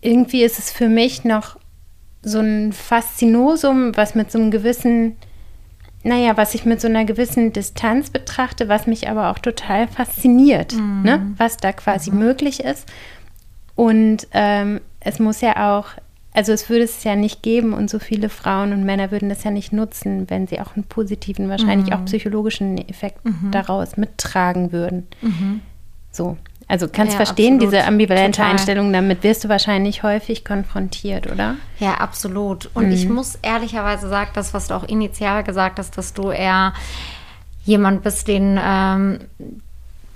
[0.00, 1.58] irgendwie ist es für mich noch
[2.22, 5.16] so ein Faszinosum, was mit so einem gewissen
[6.06, 10.74] naja, was ich mit so einer gewissen Distanz betrachte, was mich aber auch total fasziniert,
[10.74, 11.02] mhm.
[11.02, 11.34] ne?
[11.36, 12.18] was da quasi mhm.
[12.20, 12.88] möglich ist.
[13.74, 15.88] Und ähm, es muss ja auch,
[16.32, 19.42] also es würde es ja nicht geben und so viele Frauen und Männer würden das
[19.42, 21.94] ja nicht nutzen, wenn sie auch einen positiven, wahrscheinlich mhm.
[21.94, 23.50] auch psychologischen Effekt mhm.
[23.50, 25.08] daraus mittragen würden.
[25.22, 25.60] Mhm.
[26.12, 26.36] So.
[26.68, 27.74] Also kannst ja, verstehen, absolut.
[27.74, 28.52] diese ambivalente Total.
[28.52, 31.56] Einstellung, damit wirst du wahrscheinlich häufig konfrontiert, oder?
[31.78, 32.70] Ja, absolut.
[32.74, 32.92] Und mhm.
[32.92, 36.72] ich muss ehrlicherweise sagen, das, was du auch initial gesagt hast, dass du eher
[37.64, 39.20] jemand bist, den, ähm,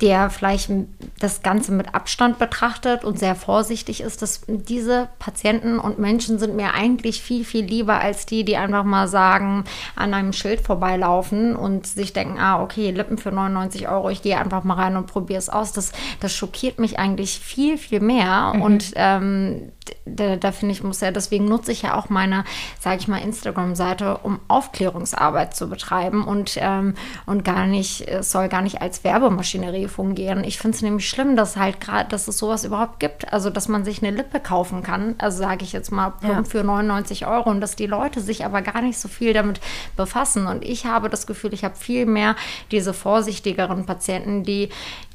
[0.01, 0.71] der vielleicht
[1.19, 6.57] das Ganze mit Abstand betrachtet und sehr vorsichtig ist, dass diese Patienten und Menschen sind
[6.57, 9.65] mir eigentlich viel, viel lieber als die, die einfach mal sagen,
[9.97, 14.39] an einem Schild vorbeilaufen und sich denken, ah, okay, Lippen für 99 Euro, ich gehe
[14.39, 15.73] einfach mal rein und probiere es aus.
[15.73, 18.53] Das, das schockiert mich eigentlich viel, viel mehr.
[18.55, 18.63] Mhm.
[18.63, 19.73] Und ähm,
[20.05, 22.45] da, da finde ich, muss ja, deswegen nutze ich ja auch meine,
[22.79, 26.95] sage ich mal, Instagram-Seite, um Aufklärungsarbeit zu betreiben und, ähm,
[27.27, 30.45] und gar nicht, es soll gar nicht als Werbemaschinerie fungieren.
[30.45, 33.33] Ich finde es nämlich schlimm, dass halt gerade, dass es sowas überhaupt gibt.
[33.33, 36.43] Also, dass man sich eine Lippe kaufen kann, also sage ich jetzt mal ja.
[36.45, 39.61] für 99 Euro und dass die Leute sich aber gar nicht so viel damit
[39.97, 40.47] befassen.
[40.47, 42.37] Und ich habe das Gefühl, ich habe viel mehr
[42.71, 44.71] diese vorsichtigeren Patienten, die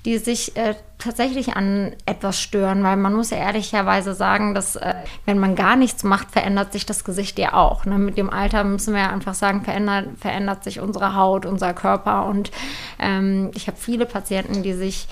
[0.05, 4.93] die sich äh, tatsächlich an etwas stören, weil man muss ja ehrlicherweise sagen, dass äh,
[5.25, 7.85] wenn man gar nichts macht, verändert sich das Gesicht ja auch.
[7.85, 7.97] Ne?
[7.97, 12.25] Mit dem Alter müssen wir ja einfach sagen, verändert, verändert sich unsere Haut, unser Körper
[12.25, 12.51] und
[12.99, 15.07] ähm, ich habe viele Patienten, die sich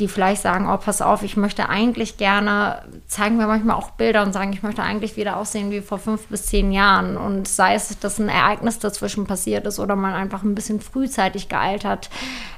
[0.00, 4.24] die vielleicht sagen, oh, pass auf, ich möchte eigentlich gerne, zeigen wir manchmal auch Bilder
[4.24, 7.16] und sagen, ich möchte eigentlich wieder aussehen wie vor fünf bis zehn Jahren.
[7.16, 11.48] Und sei es, dass ein Ereignis dazwischen passiert ist oder man einfach ein bisschen frühzeitig
[11.48, 12.10] gealtert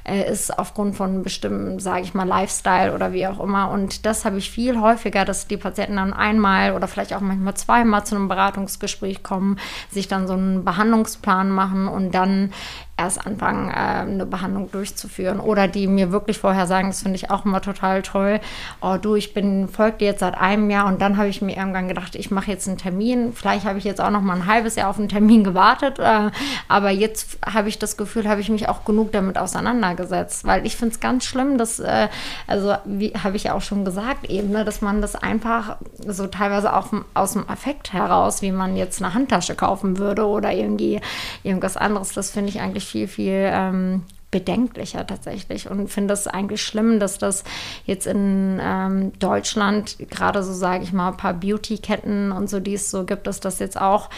[0.03, 3.69] äh, ist aufgrund von bestimmten, sage ich mal, Lifestyle oder wie auch immer.
[3.69, 7.53] Und das habe ich viel häufiger, dass die Patienten dann einmal oder vielleicht auch manchmal
[7.53, 9.59] zweimal zu einem Beratungsgespräch kommen,
[9.91, 12.51] sich dann so einen Behandlungsplan machen und dann
[12.97, 15.39] erst anfangen, äh, eine Behandlung durchzuführen.
[15.39, 18.39] Oder die mir wirklich vorher sagen, das finde ich auch immer total toll.
[18.81, 21.55] Oh du, ich bin, folge dir jetzt seit einem Jahr und dann habe ich mir
[21.55, 23.33] irgendwann gedacht, ich mache jetzt einen Termin.
[23.33, 25.99] Vielleicht habe ich jetzt auch noch mal ein halbes Jahr auf einen Termin gewartet.
[25.99, 26.31] Äh,
[26.67, 30.45] aber jetzt habe ich das Gefühl, habe ich mich auch genug damit auseinandergesetzt.
[30.45, 32.07] Weil ich finde es ganz schlimm, dass, äh,
[32.47, 36.75] also wie habe ich auch schon gesagt eben, ne, dass man das einfach so teilweise
[36.75, 40.99] auch aus dem Affekt heraus, wie man jetzt eine Handtasche kaufen würde oder irgendwie
[41.43, 46.61] irgendwas anderes, das finde ich eigentlich viel, viel ähm, bedenklicher tatsächlich und finde es eigentlich
[46.61, 47.43] schlimm, dass das
[47.85, 52.73] jetzt in ähm, Deutschland gerade so, sage ich mal, ein paar Beauty-Ketten und so, die
[52.73, 54.09] es so gibt, dass das jetzt auch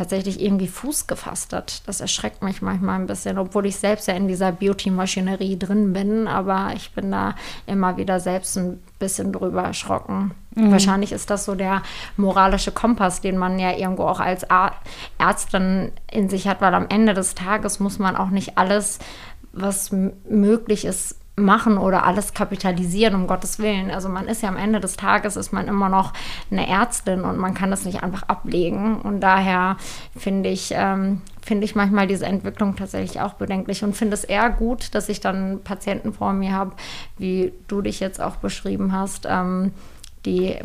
[0.00, 1.82] tatsächlich irgendwie Fuß gefasst hat.
[1.86, 6.26] Das erschreckt mich manchmal ein bisschen, obwohl ich selbst ja in dieser Beauty-Maschinerie drin bin,
[6.26, 7.34] aber ich bin da
[7.66, 10.30] immer wieder selbst ein bisschen drüber erschrocken.
[10.54, 10.72] Mhm.
[10.72, 11.82] Wahrscheinlich ist das so der
[12.16, 14.46] moralische Kompass, den man ja irgendwo auch als
[15.18, 19.00] Ärztin in sich hat, weil am Ende des Tages muss man auch nicht alles,
[19.52, 23.90] was möglich ist, machen oder alles kapitalisieren, um Gottes Willen.
[23.90, 26.12] Also man ist ja am Ende des Tages, ist man immer noch
[26.50, 29.00] eine Ärztin und man kann das nicht einfach ablegen.
[29.00, 29.76] Und daher
[30.16, 34.50] finde ich, ähm, finde ich manchmal diese Entwicklung tatsächlich auch bedenklich und finde es eher
[34.50, 36.72] gut, dass ich dann Patienten vor mir habe,
[37.18, 39.72] wie du dich jetzt auch beschrieben hast, ähm,
[40.26, 40.56] die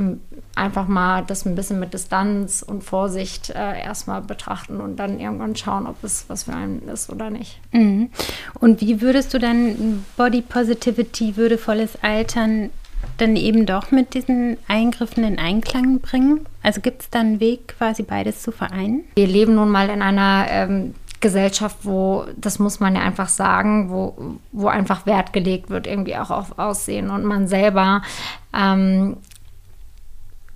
[0.56, 5.56] einfach mal das ein bisschen mit Distanz und Vorsicht äh, erstmal betrachten und dann irgendwann
[5.56, 7.60] schauen, ob es was für einen ist oder nicht.
[7.72, 8.10] Mhm.
[8.60, 12.70] Und wie würdest du dann Body Positivity, würdevolles Altern
[13.18, 16.42] dann eben doch mit diesen Eingriffen in Einklang bringen?
[16.64, 19.04] Also gibt es da einen Weg, quasi beides zu vereinen?
[19.16, 23.90] Wir leben nun mal in einer ähm, Gesellschaft, wo, das muss man ja einfach sagen,
[23.90, 27.10] wo, wo einfach Wert gelegt wird, irgendwie auch auf Aussehen.
[27.10, 28.02] Und man selber
[28.54, 29.18] ähm,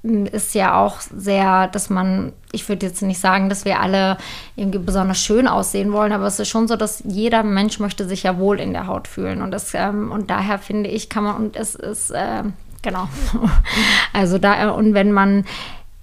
[0.04, 4.18] ist ja auch sehr, dass man, ich würde jetzt nicht sagen, dass wir alle
[4.56, 8.24] irgendwie besonders schön aussehen wollen, aber es ist schon so, dass jeder Mensch möchte sich
[8.24, 9.42] ja wohl in der Haut fühlen.
[9.42, 12.44] Und, das, ähm, und daher finde ich, kann man, und es ist, äh,
[12.82, 13.10] genau,
[14.14, 15.46] also da, und wenn man,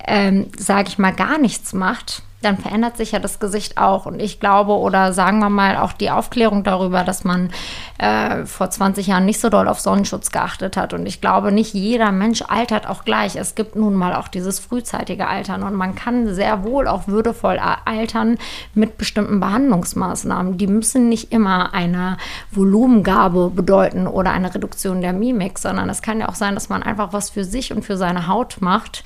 [0.06, 4.06] ähm, sage ich mal, gar nichts macht, dann verändert sich ja das Gesicht auch.
[4.06, 7.50] Und ich glaube, oder sagen wir mal auch die Aufklärung darüber, dass man
[7.98, 10.94] äh, vor 20 Jahren nicht so doll auf Sonnenschutz geachtet hat.
[10.94, 13.36] Und ich glaube, nicht jeder Mensch altert auch gleich.
[13.36, 15.64] Es gibt nun mal auch dieses frühzeitige Altern.
[15.64, 18.38] Und man kann sehr wohl auch würdevoll altern
[18.74, 20.56] mit bestimmten Behandlungsmaßnahmen.
[20.56, 22.16] Die müssen nicht immer eine
[22.52, 26.84] Volumengabe bedeuten oder eine Reduktion der Mimik, sondern es kann ja auch sein, dass man
[26.84, 29.02] einfach was für sich und für seine Haut macht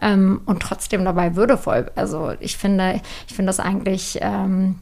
[0.00, 1.90] ähm, und trotzdem dabei würdevoll.
[1.94, 4.76] Also ich finde, ich finde das eigentlich ähm,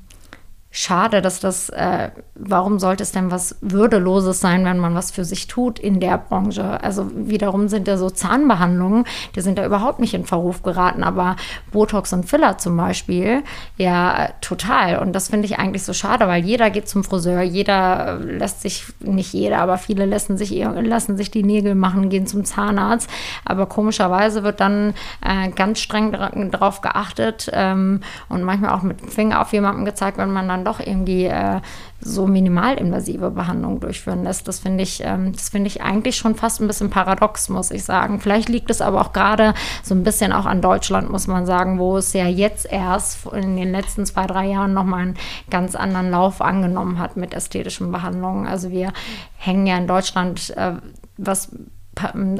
[0.75, 5.25] schade, dass das, äh, warum sollte es denn was Würdeloses sein, wenn man was für
[5.25, 6.83] sich tut in der Branche?
[6.83, 9.05] Also wiederum sind ja so Zahnbehandlungen,
[9.37, 11.37] die sind da überhaupt nicht in Verruf geraten, aber
[11.73, 13.43] Botox und Filler zum Beispiel,
[13.77, 14.99] ja, total.
[14.99, 18.87] Und das finde ich eigentlich so schade, weil jeder geht zum Friseur, jeder lässt sich,
[19.01, 23.11] nicht jeder, aber viele lassen sich, lassen sich die Nägel machen, gehen zum Zahnarzt.
[23.45, 26.13] Aber komischerweise wird dann äh, ganz streng
[26.51, 30.62] darauf geachtet ähm, und manchmal auch mit dem Finger auf jemanden gezeigt, wenn man dann
[30.63, 31.61] dann doch irgendwie äh,
[32.01, 34.49] so minimalinvasive Behandlungen durchführen lässt.
[34.49, 38.21] Das finde ich, ähm, das ich eigentlich schon fast ein bisschen paradox, muss ich sagen.
[38.21, 41.79] Vielleicht liegt es aber auch gerade so ein bisschen auch an Deutschland, muss man sagen,
[41.79, 45.17] wo es ja jetzt erst in den letzten zwei, drei Jahren nochmal einen
[45.51, 48.47] ganz anderen Lauf angenommen hat mit ästhetischen Behandlungen.
[48.47, 48.93] Also wir
[49.37, 50.75] hängen ja in Deutschland, äh,
[51.17, 51.51] was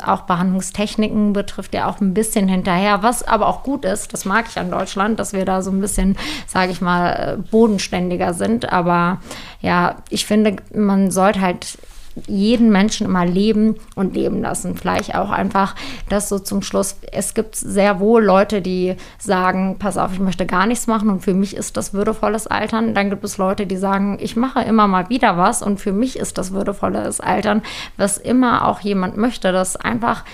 [0.05, 4.13] auch Behandlungstechniken betrifft, ja auch ein bisschen hinterher, was aber auch gut ist.
[4.13, 8.33] Das mag ich an Deutschland, dass wir da so ein bisschen, sage ich mal, bodenständiger
[8.33, 8.73] sind.
[8.73, 9.21] Aber
[9.61, 11.79] ja, ich finde, man sollte halt
[12.27, 14.77] jeden Menschen immer leben und leben lassen.
[14.77, 15.75] Vielleicht auch einfach
[16.09, 16.97] das so zum Schluss.
[17.11, 21.21] Es gibt sehr wohl Leute, die sagen, pass auf, ich möchte gar nichts machen und
[21.21, 22.95] für mich ist das würdevolles Altern.
[22.95, 26.19] Dann gibt es Leute, die sagen, ich mache immer mal wieder was und für mich
[26.19, 27.63] ist das würdevolles Altern,
[27.97, 30.25] was immer auch jemand möchte, das einfach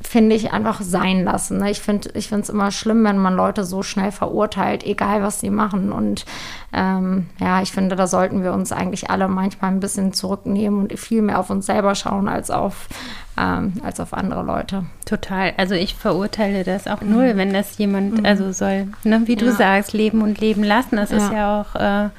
[0.00, 1.58] finde ich, einfach sein lassen.
[1.58, 1.70] Ne?
[1.70, 5.50] Ich finde ich es immer schlimm, wenn man Leute so schnell verurteilt, egal was sie
[5.50, 5.90] machen.
[5.90, 6.24] Und
[6.72, 10.98] ähm, ja, ich finde, da sollten wir uns eigentlich alle manchmal ein bisschen zurücknehmen und
[10.98, 12.88] viel mehr auf uns selber schauen als auf,
[13.36, 14.84] ähm, als auf andere Leute.
[15.04, 15.52] Total.
[15.56, 17.12] Also ich verurteile das auch mhm.
[17.12, 18.26] null, wenn das jemand, mhm.
[18.26, 19.52] also soll, ne, wie du ja.
[19.52, 20.96] sagst, leben und leben lassen.
[20.96, 21.16] Das ja.
[21.16, 21.74] ist ja auch.
[21.74, 22.10] Äh,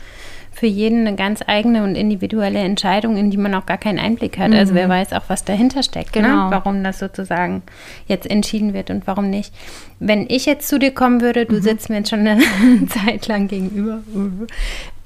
[0.59, 4.37] für jeden eine ganz eigene und individuelle Entscheidung, in die man auch gar keinen Einblick
[4.37, 4.49] hat.
[4.49, 4.57] Mhm.
[4.57, 4.91] Also wer mhm.
[4.91, 6.21] weiß auch, was dahinter steckt, ne?
[6.21, 6.49] genau.
[6.49, 6.51] ne?
[6.51, 7.63] warum das sozusagen
[8.07, 9.53] jetzt entschieden wird und warum nicht.
[9.99, 11.61] Wenn ich jetzt zu dir kommen würde, du mhm.
[11.61, 12.43] sitzt mir jetzt schon eine
[12.89, 14.01] Zeit lang gegenüber,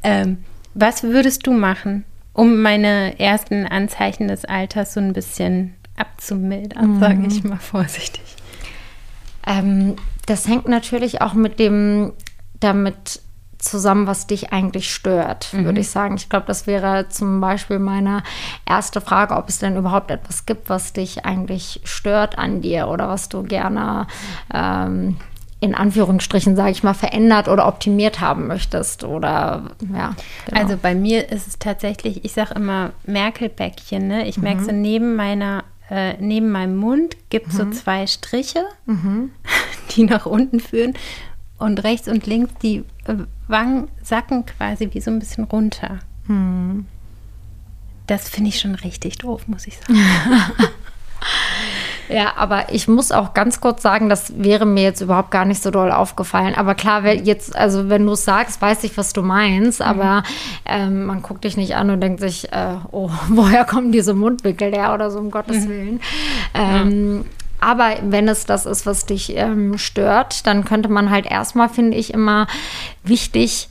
[0.01, 0.39] ähm,
[0.73, 6.99] was würdest du machen, um meine ersten Anzeichen des Alters so ein bisschen abzumildern, mhm.
[6.99, 8.23] sage ich mal vorsichtig?
[9.45, 12.13] Ähm, das hängt natürlich auch mit dem
[12.59, 13.21] damit
[13.63, 15.65] zusammen, was dich eigentlich stört, mhm.
[15.65, 16.15] würde ich sagen.
[16.15, 18.23] Ich glaube, das wäre zum Beispiel meine
[18.65, 23.07] erste Frage, ob es denn überhaupt etwas gibt, was dich eigentlich stört an dir oder
[23.07, 24.07] was du gerne
[24.53, 25.17] ähm,
[25.59, 30.13] in Anführungsstrichen, sage ich mal, verändert oder optimiert haben möchtest oder ja.
[30.45, 30.61] Genau.
[30.61, 34.27] Also bei mir ist es tatsächlich, ich sage immer Merkelbäckchen, ne?
[34.27, 34.43] Ich mhm.
[34.43, 37.71] merke so neben meiner äh, neben meinem Mund gibt es mhm.
[37.71, 39.31] so zwei Striche, mhm.
[39.95, 40.95] die nach unten führen
[41.59, 43.15] und rechts und links die äh,
[43.47, 45.99] Wangen sacken quasi wie so ein bisschen runter.
[46.27, 46.85] Hm.
[48.07, 49.99] Das finde ich schon richtig doof, muss ich sagen.
[52.09, 55.63] Ja, aber ich muss auch ganz kurz sagen, das wäre mir jetzt überhaupt gar nicht
[55.63, 56.53] so doll aufgefallen.
[56.55, 59.85] Aber klar, jetzt, also wenn du es sagst, weiß ich, was du meinst, mhm.
[59.85, 60.23] aber
[60.65, 64.71] ähm, man guckt dich nicht an und denkt sich, äh, oh, woher kommen diese Mundwickel
[64.71, 65.69] her oder so, um Gottes mhm.
[65.69, 66.01] Willen.
[66.53, 67.42] Ähm, ja.
[67.63, 71.97] Aber wenn es das ist, was dich ähm, stört, dann könnte man halt erstmal, finde
[71.97, 72.47] ich, immer
[73.03, 73.69] wichtig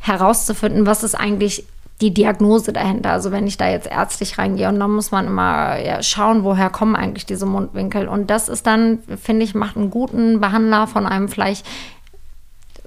[0.00, 1.64] herauszufinden, was ist eigentlich
[2.00, 3.10] die Diagnose dahinter.
[3.10, 6.70] Also wenn ich da jetzt ärztlich reingehe und dann muss man immer ja, schauen, woher
[6.70, 8.06] kommen eigentlich diese Mundwinkel.
[8.06, 11.66] Und das ist dann, finde ich, macht einen guten Behandler von einem vielleicht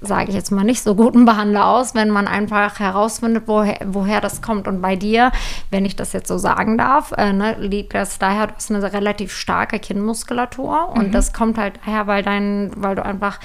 [0.00, 4.20] sage ich jetzt mal, nicht so guten Behandler aus, wenn man einfach herausfindet, woher, woher
[4.20, 4.68] das kommt.
[4.68, 5.32] Und bei dir,
[5.70, 8.92] wenn ich das jetzt so sagen darf, äh, ne, liegt das daher, du hast eine
[8.92, 11.12] relativ starke Kinnmuskulatur und mhm.
[11.12, 13.40] das kommt halt daher, weil dein, weil du einfach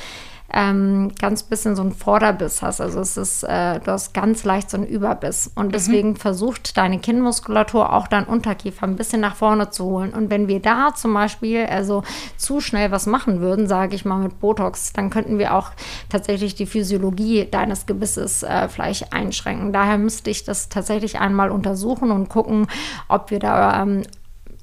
[0.53, 2.79] ähm, ganz bisschen so einen Vorderbiss hast.
[2.79, 5.51] Also es ist, äh, du hast ganz leicht so einen Überbiss.
[5.55, 5.71] Und mhm.
[5.71, 6.15] deswegen mhm.
[6.15, 10.13] versucht deine Kinnmuskulatur auch deinen Unterkiefer ein bisschen nach vorne zu holen.
[10.13, 12.03] Und wenn wir da zum Beispiel also
[12.37, 15.71] zu schnell was machen würden, sage ich mal mit Botox, dann könnten wir auch
[16.09, 19.73] tatsächlich die Physiologie deines Gebisses äh, vielleicht einschränken.
[19.73, 22.67] Daher müsste ich das tatsächlich einmal untersuchen und gucken,
[23.07, 24.03] ob wir da ähm,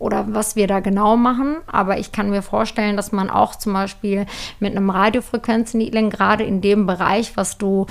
[0.00, 1.58] oder was wir da genau machen.
[1.68, 4.26] Aber ich kann mir vorstellen, dass man auch zum Beispiel
[4.58, 7.86] mit einem Radiofrequenzneedling gerade in dem Bereich, was du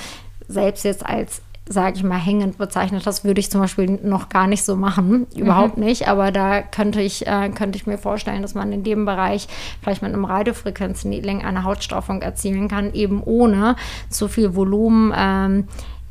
[0.47, 1.41] selbst jetzt als
[1.71, 5.27] sage ich mal, hängend bezeichnet hast, würde ich zum Beispiel noch gar nicht so machen.
[5.35, 5.83] Überhaupt mhm.
[5.83, 6.07] nicht.
[6.07, 9.47] Aber da könnte ich, äh, könnte ich mir vorstellen, dass man in dem Bereich
[9.79, 13.75] vielleicht mit einem Radiofrequenzneedling eine Hautstraffung erzielen kann, eben ohne
[14.09, 15.67] zu viel Volumen ähm,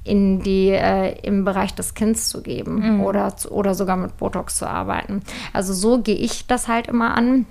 [0.09, 3.01] in die, äh, im Bereich des Kinns zu geben mhm.
[3.03, 5.23] oder, oder sogar mit Botox zu arbeiten.
[5.53, 7.47] Also so gehe ich das halt immer an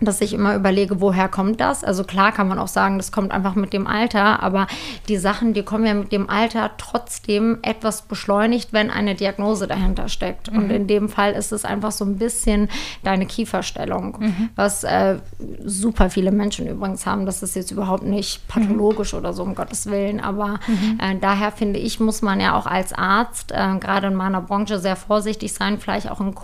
[0.00, 1.82] dass ich immer überlege, woher kommt das?
[1.82, 4.66] Also klar kann man auch sagen, das kommt einfach mit dem Alter, aber
[5.08, 10.08] die Sachen, die kommen ja mit dem Alter trotzdem etwas beschleunigt, wenn eine Diagnose dahinter
[10.08, 10.52] steckt.
[10.52, 10.58] Mhm.
[10.58, 12.68] Und in dem Fall ist es einfach so ein bisschen
[13.02, 14.48] deine Kieferstellung, mhm.
[14.54, 15.16] was äh,
[15.64, 17.24] super viele Menschen übrigens haben.
[17.24, 19.18] Das ist jetzt überhaupt nicht pathologisch mhm.
[19.20, 20.20] oder so, um Gottes Willen.
[20.20, 20.98] Aber mhm.
[21.00, 24.78] äh, daher finde ich, muss man ja auch als Arzt, äh, gerade in meiner Branche,
[24.78, 26.34] sehr vorsichtig sein, vielleicht auch in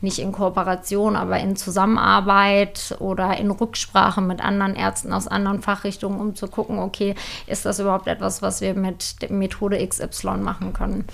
[0.00, 6.20] nicht in Kooperation, aber in Zusammenarbeit oder in Rücksprache mit anderen Ärzten aus anderen Fachrichtungen,
[6.20, 7.14] um zu gucken, okay,
[7.46, 11.04] ist das überhaupt etwas, was wir mit Methode XY machen können.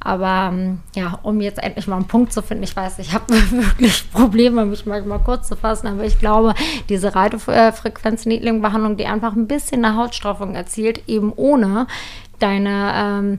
[0.00, 3.24] Aber ähm, ja, um jetzt endlich mal einen Punkt zu finden, ich weiß, ich habe
[3.50, 6.54] wirklich Probleme, mich manchmal kurz zu fassen, aber ich glaube,
[6.88, 11.86] diese Radiofrequenz-Niedling-Behandlung, die einfach ein bisschen eine Hautstraffung erzielt, eben ohne
[12.38, 13.38] deine ähm,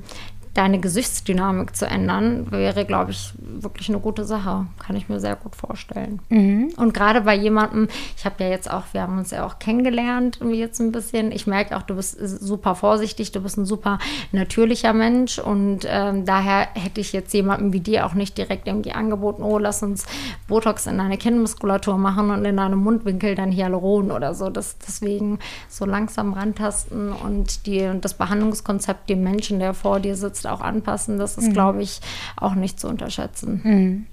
[0.57, 4.65] deine Gesichtsdynamik zu ändern, wäre, glaube ich, wirklich eine gute Sache.
[4.79, 6.19] Kann ich mir sehr gut vorstellen.
[6.29, 6.73] Mhm.
[6.77, 10.39] Und gerade bei jemandem, ich habe ja jetzt auch, wir haben uns ja auch kennengelernt,
[10.51, 11.31] jetzt ein bisschen.
[11.31, 13.99] Ich merke auch, du bist super vorsichtig, du bist ein super
[14.31, 18.93] natürlicher Mensch und ähm, daher hätte ich jetzt jemandem wie dir auch nicht direkt irgendwie
[18.93, 20.05] angeboten, oh, lass uns
[20.47, 24.49] Botox in deine Kinnmuskulatur machen und in deinem Mundwinkel dann Hyaluron oder so.
[24.49, 25.37] Das, deswegen
[25.69, 31.17] so langsam rantasten und die, das Behandlungskonzept dem Menschen, der vor dir sitzt, auch anpassen.
[31.17, 31.53] Das ist, mhm.
[31.53, 31.99] glaube ich,
[32.36, 33.62] auch nicht zu unterschätzen.
[33.63, 34.05] Mhm.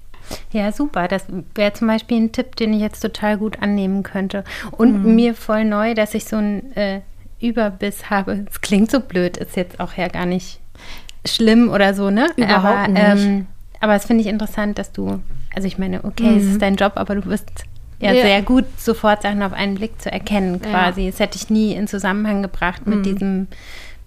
[0.52, 1.08] Ja, super.
[1.08, 4.44] Das wäre zum Beispiel ein Tipp, den ich jetzt total gut annehmen könnte.
[4.70, 5.14] Und mhm.
[5.14, 7.00] mir voll neu, dass ich so einen äh,
[7.40, 8.46] Überbiss habe.
[8.50, 10.60] Es klingt so blöd, ist jetzt auch ja gar nicht
[11.26, 12.28] schlimm oder so, ne?
[12.36, 13.24] Überhaupt aber, nicht.
[13.24, 13.46] Ähm,
[13.80, 15.20] aber es finde ich interessant, dass du,
[15.54, 16.36] also ich meine, okay, mhm.
[16.38, 17.64] es ist dein Job, aber du wirst
[18.00, 21.02] ja, ja, sehr gut, sofort Sachen auf einen Blick zu erkennen, quasi.
[21.02, 21.10] Ja.
[21.10, 23.02] Das hätte ich nie in Zusammenhang gebracht mit mhm.
[23.02, 23.46] diesem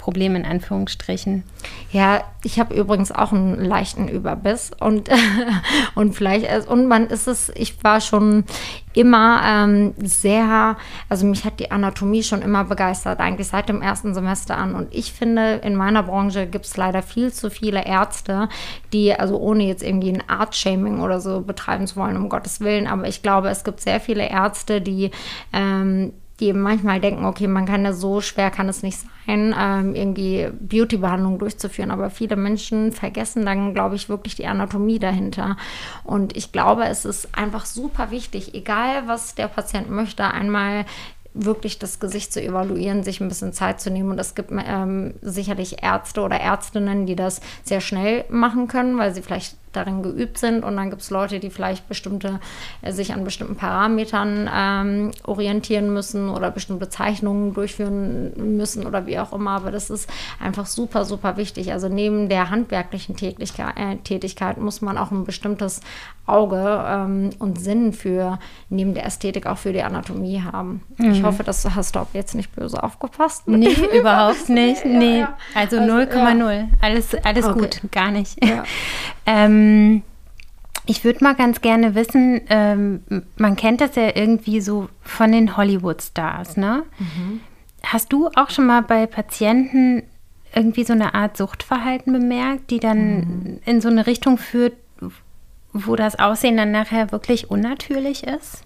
[0.07, 1.43] Problem in Anführungsstrichen.
[1.91, 5.09] Ja, ich habe übrigens auch einen leichten Überbiss und,
[5.95, 8.45] und vielleicht, und man ist es, ich war schon
[8.93, 10.77] immer ähm, sehr,
[11.09, 14.75] also mich hat die Anatomie schon immer begeistert, eigentlich seit dem ersten Semester an.
[14.75, 18.47] Und ich finde, in meiner Branche gibt es leider viel zu viele Ärzte,
[18.93, 22.87] die, also ohne jetzt irgendwie ein Art-Shaming oder so betreiben zu wollen, um Gottes Willen,
[22.87, 25.11] aber ich glaube, es gibt sehr viele Ärzte, die
[25.51, 29.95] ähm, die manchmal denken, okay, man kann ja so schwer kann es nicht sein, ähm,
[29.95, 31.91] irgendwie Beauty-Behandlung durchzuführen.
[31.91, 35.57] Aber viele Menschen vergessen dann, glaube ich, wirklich die Anatomie dahinter.
[36.03, 40.85] Und ich glaube, es ist einfach super wichtig, egal was der Patient möchte, einmal
[41.33, 44.11] wirklich das Gesicht zu evaluieren, sich ein bisschen Zeit zu nehmen.
[44.11, 49.13] Und es gibt ähm, sicherlich Ärzte oder Ärztinnen, die das sehr schnell machen können, weil
[49.13, 50.63] sie vielleicht darin geübt sind.
[50.63, 52.39] Und dann gibt es Leute, die vielleicht bestimmte,
[52.81, 59.19] äh, sich an bestimmten Parametern ähm, orientieren müssen oder bestimmte Zeichnungen durchführen müssen oder wie
[59.19, 59.51] auch immer.
[59.51, 61.71] Aber das ist einfach super, super wichtig.
[61.71, 65.81] Also neben der handwerklichen Tätigkeit, äh, Tätigkeit muss man auch ein bestimmtes
[66.27, 68.37] Auge ähm, und Sinn für,
[68.69, 70.83] neben der Ästhetik auch für die Anatomie haben.
[70.97, 71.11] Mhm.
[71.11, 73.47] Ich hoffe, das hast du auch jetzt nicht böse aufgepasst.
[73.47, 74.85] Nee, überhaupt nicht.
[74.85, 75.25] Nee,
[75.55, 76.09] also 0,0.
[76.09, 76.67] Also, ja.
[76.81, 77.59] Alles, alles okay.
[77.59, 78.43] gut, gar nicht.
[78.43, 78.63] Ja.
[79.57, 80.03] ähm,
[80.85, 83.03] ich würde mal ganz gerne wissen, ähm,
[83.35, 86.83] man kennt das ja irgendwie so von den Hollywood-Stars, ne?
[86.97, 87.41] Mhm.
[87.83, 90.03] Hast du auch schon mal bei Patienten
[90.55, 93.59] irgendwie so eine Art Suchtverhalten bemerkt, die dann mhm.
[93.65, 94.73] in so eine Richtung führt,
[95.73, 98.63] wo das Aussehen dann nachher wirklich unnatürlich ist?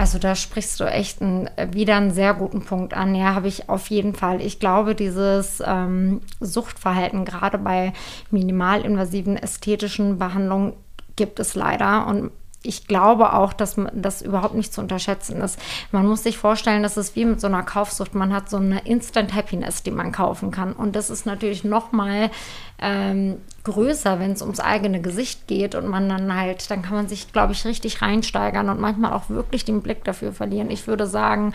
[0.00, 3.14] Also da sprichst du echt ein, wieder einen sehr guten Punkt an.
[3.14, 4.40] Ja, habe ich auf jeden Fall.
[4.40, 7.92] Ich glaube, dieses ähm, Suchtverhalten, gerade bei
[8.30, 10.72] minimalinvasiven ästhetischen Behandlungen,
[11.16, 12.06] gibt es leider.
[12.06, 12.30] Und
[12.62, 15.58] ich glaube auch, dass das überhaupt nicht zu unterschätzen ist.
[15.92, 18.14] Man muss sich vorstellen, dass es wie mit so einer Kaufsucht.
[18.14, 20.74] Man hat so eine Instant Happiness, die man kaufen kann.
[20.74, 22.30] Und das ist natürlich noch mal
[22.78, 27.08] ähm, größer, wenn es ums eigene Gesicht geht und man dann halt, dann kann man
[27.08, 30.70] sich, glaube ich, richtig reinsteigern und manchmal auch wirklich den Blick dafür verlieren.
[30.70, 31.54] Ich würde sagen,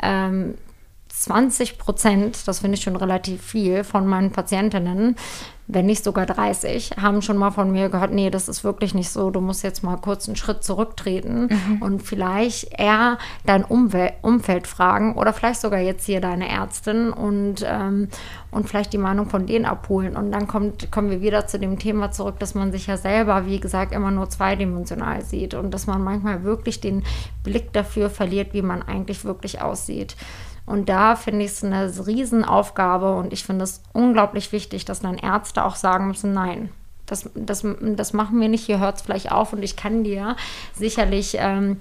[0.00, 0.54] ähm,
[1.08, 5.16] 20 Prozent, das finde ich schon relativ viel, von meinen Patientinnen,
[5.68, 9.10] wenn nicht sogar 30, haben schon mal von mir gehört, nee, das ist wirklich nicht
[9.10, 11.82] so, du musst jetzt mal kurz einen Schritt zurücktreten mhm.
[11.82, 17.64] und vielleicht eher dein Umwel Umfeld fragen oder vielleicht sogar jetzt hier deine Ärztin und,
[17.66, 18.08] ähm,
[18.52, 20.16] und vielleicht die Meinung von denen abholen.
[20.16, 23.46] Und dann kommt, kommen wir wieder zu dem Thema zurück, dass man sich ja selber,
[23.46, 27.02] wie gesagt, immer nur zweidimensional sieht und dass man manchmal wirklich den
[27.42, 30.16] Blick dafür verliert, wie man eigentlich wirklich aussieht.
[30.66, 35.16] Und da finde ich es eine Riesenaufgabe und ich finde es unglaublich wichtig, dass dann
[35.16, 36.70] Ärzte auch sagen müssen, nein,
[37.06, 40.34] das, das, das machen wir nicht, hier hört es vielleicht auf und ich kann dir
[40.74, 41.78] sicherlich ähm,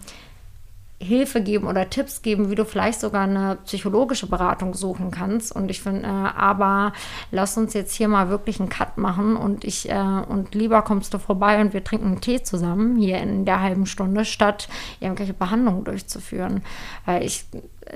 [0.98, 5.54] Hilfe geben oder Tipps geben, wie du vielleicht sogar eine psychologische Beratung suchen kannst.
[5.54, 6.94] Und ich finde, äh, aber
[7.32, 11.14] lass uns jetzt hier mal wirklich einen Cut machen und ich äh, und lieber kommst
[11.14, 14.70] du vorbei und wir trinken einen Tee zusammen hier in der halben Stunde, statt
[15.02, 16.64] irgendwelche Behandlungen durchzuführen.
[17.06, 17.46] Weil ich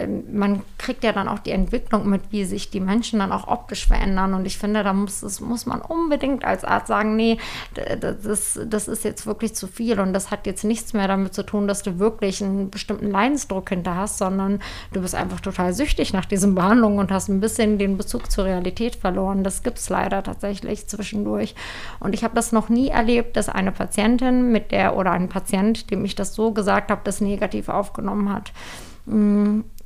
[0.08, 3.88] man kriegt ja dann auch die Entwicklung mit, wie sich die Menschen dann auch optisch
[3.88, 4.34] verändern.
[4.34, 7.38] Und ich finde, da muss, das muss man unbedingt als Arzt sagen, nee,
[7.74, 10.00] das, das ist jetzt wirklich zu viel.
[10.00, 13.70] Und das hat jetzt nichts mehr damit zu tun, dass du wirklich einen bestimmten Leidensdruck
[13.70, 14.60] hinter hast, sondern
[14.94, 18.46] du bist einfach total süchtig nach diesen Behandlungen und hast ein bisschen den Bezug zur
[18.46, 19.44] Realität verloren.
[19.44, 21.56] Das gibt es leider tatsächlich zwischendurch.
[22.00, 25.92] Und ich habe das noch nie erlebt, dass eine Patientin mit der oder ein Patient,
[25.92, 28.52] dem ich das so gesagt habe, das negativ aufgenommen hat.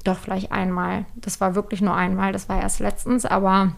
[0.03, 1.05] Doch, vielleicht einmal.
[1.15, 3.73] Das war wirklich nur einmal, das war erst letztens, aber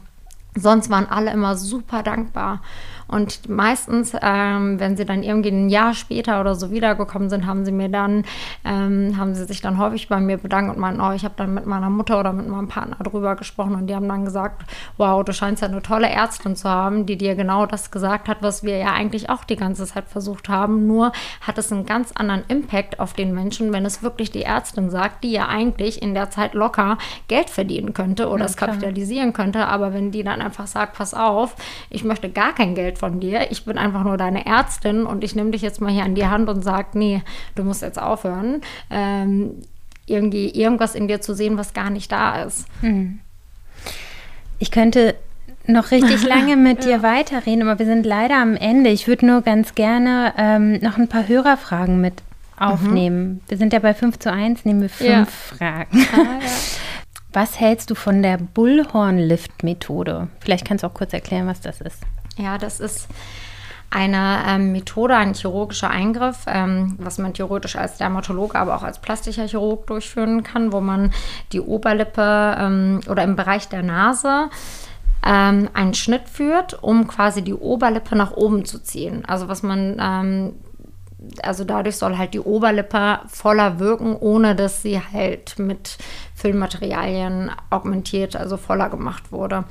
[0.55, 2.61] sonst waren alle immer super dankbar.
[3.07, 7.63] Und meistens, ähm, wenn sie dann irgendwie ein Jahr später oder so wiedergekommen sind, haben
[7.63, 8.23] sie mir dann,
[8.63, 11.53] ähm, haben sie sich dann häufig bei mir bedankt und meinten, oh, ich habe dann
[11.53, 14.63] mit meiner Mutter oder mit meinem Partner drüber gesprochen und die haben dann gesagt,
[14.97, 18.37] wow, du scheinst ja eine tolle Ärztin zu haben, die dir genau das gesagt hat,
[18.41, 20.87] was wir ja eigentlich auch die ganze Zeit versucht haben.
[20.87, 24.89] Nur hat es einen ganz anderen Impact auf den Menschen, wenn es wirklich die Ärztin
[24.89, 26.97] sagt, die ja eigentlich in der Zeit locker
[27.27, 29.67] Geld verdienen könnte oder ja, es kapitalisieren könnte.
[29.67, 31.55] Aber wenn die dann einfach sagt, pass auf,
[31.89, 33.51] ich möchte gar kein Geld von dir.
[33.51, 36.27] Ich bin einfach nur deine Ärztin und ich nehme dich jetzt mal hier an die
[36.27, 37.21] Hand und sage, nee,
[37.55, 38.61] du musst jetzt aufhören.
[38.89, 39.61] Ähm,
[40.05, 42.67] irgendwie irgendwas in dir zu sehen, was gar nicht da ist.
[42.81, 43.19] Hm.
[44.59, 45.15] Ich könnte
[45.67, 48.91] noch richtig lange mit dir weiterreden, aber wir sind leider am Ende.
[48.91, 52.21] Ich würde nur ganz gerne ähm, noch ein paar Hörerfragen mit
[52.57, 53.27] aufnehmen.
[53.27, 53.39] Mhm.
[53.47, 55.25] Wir sind ja bei 5 zu 1, nehmen wir fünf ja.
[55.25, 56.07] Fragen.
[56.13, 56.49] Ah, ja.
[57.35, 60.29] Was hältst du von der Bullhorn-Lift-Methode?
[60.39, 62.01] Vielleicht kannst du auch kurz erklären, was das ist.
[62.37, 63.09] Ja, das ist
[63.89, 69.01] eine ähm, Methode, ein chirurgischer Eingriff, ähm, was man theoretisch als Dermatologe, aber auch als
[69.01, 71.11] plastischer Chirurg durchführen kann, wo man
[71.51, 74.49] die Oberlippe ähm, oder im Bereich der Nase
[75.25, 79.25] ähm, einen Schnitt führt, um quasi die Oberlippe nach oben zu ziehen.
[79.25, 80.53] Also was man ähm,
[81.41, 85.97] also dadurch soll halt die Oberlippe voller wirken, ohne dass sie halt mit
[86.35, 89.65] Füllmaterialien augmentiert, also voller gemacht wurde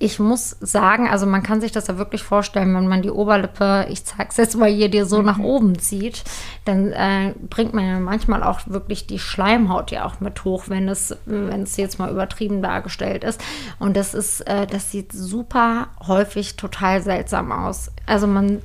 [0.00, 3.86] ich muss sagen, also man kann sich das ja wirklich vorstellen, wenn man die Oberlippe,
[3.90, 5.26] ich zeig's jetzt mal hier, dir so mhm.
[5.26, 6.22] nach oben zieht,
[6.64, 10.88] dann äh, bringt man ja manchmal auch wirklich die Schleimhaut ja auch mit hoch, wenn
[10.88, 13.40] es, wenn es jetzt mal übertrieben dargestellt ist.
[13.80, 17.90] Und das ist, äh, das sieht super häufig total seltsam aus.
[18.06, 18.62] Also man,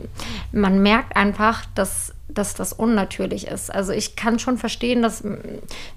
[0.51, 3.73] man merkt einfach, dass dass das unnatürlich ist.
[3.73, 5.23] Also ich kann schon verstehen, dass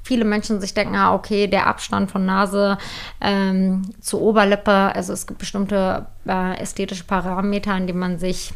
[0.03, 2.79] viele Menschen sich denken, ah, okay, der Abstand von Nase
[3.21, 8.53] ähm, zu Oberlippe, also es gibt bestimmte äh, ästhetische Parameter, an denen man sich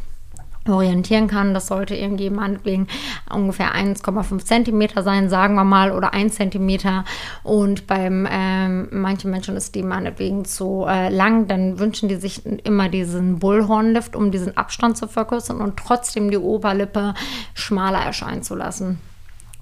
[0.68, 1.54] orientieren kann.
[1.54, 2.86] Das sollte irgendwie meinetwegen
[3.32, 7.04] ungefähr 1,5 Zentimeter sein, sagen wir mal, oder 1 Zentimeter.
[7.42, 12.44] Und beim ähm, manchen Menschen ist die meinetwegen zu äh, lang, dann wünschen die sich
[12.64, 17.14] immer diesen Bullhornlift, um diesen Abstand zu verkürzen und trotzdem die Oberlippe
[17.54, 18.98] schmaler erscheinen zu lassen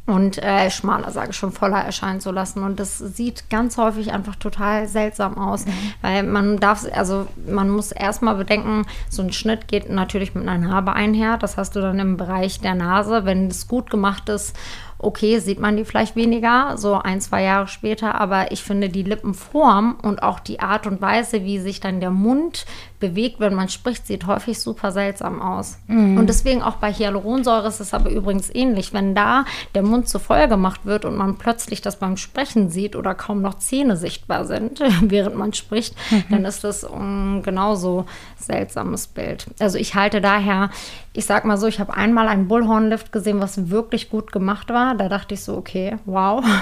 [0.09, 2.63] und äh, schmaler, sage ich schon, voller erscheinen zu lassen.
[2.63, 5.73] Und das sieht ganz häufig einfach total seltsam aus, mhm.
[6.01, 10.67] weil man darf, also man muss erstmal bedenken, so ein Schnitt geht natürlich mit einer
[10.67, 11.37] Narbe einher.
[11.37, 14.57] Das hast du dann im Bereich der Nase, wenn es gut gemacht ist
[14.99, 19.05] okay, sieht man die vielleicht weniger, so ein, zwei Jahre später, aber ich finde die
[19.05, 22.67] Lippenform und auch die Art und Weise, wie sich dann der Mund
[23.01, 25.79] bewegt, wenn man spricht, sieht häufig super seltsam aus.
[25.87, 26.19] Mhm.
[26.19, 28.93] Und deswegen auch bei Hyaluronsäure ist es aber übrigens ähnlich.
[28.93, 29.45] Wenn da
[29.75, 33.41] der Mund zu voll gemacht wird und man plötzlich das beim Sprechen sieht oder kaum
[33.41, 36.25] noch Zähne sichtbar sind, während man spricht, mhm.
[36.31, 38.07] dann ist das ein genauso
[38.39, 39.47] seltsames Bild.
[39.61, 40.71] Also ich halte daher,
[41.13, 44.95] ich sag mal so, ich habe einmal einen Bullhornlift gesehen, was wirklich gut gemacht war.
[44.95, 46.45] Da dachte ich so, okay, wow.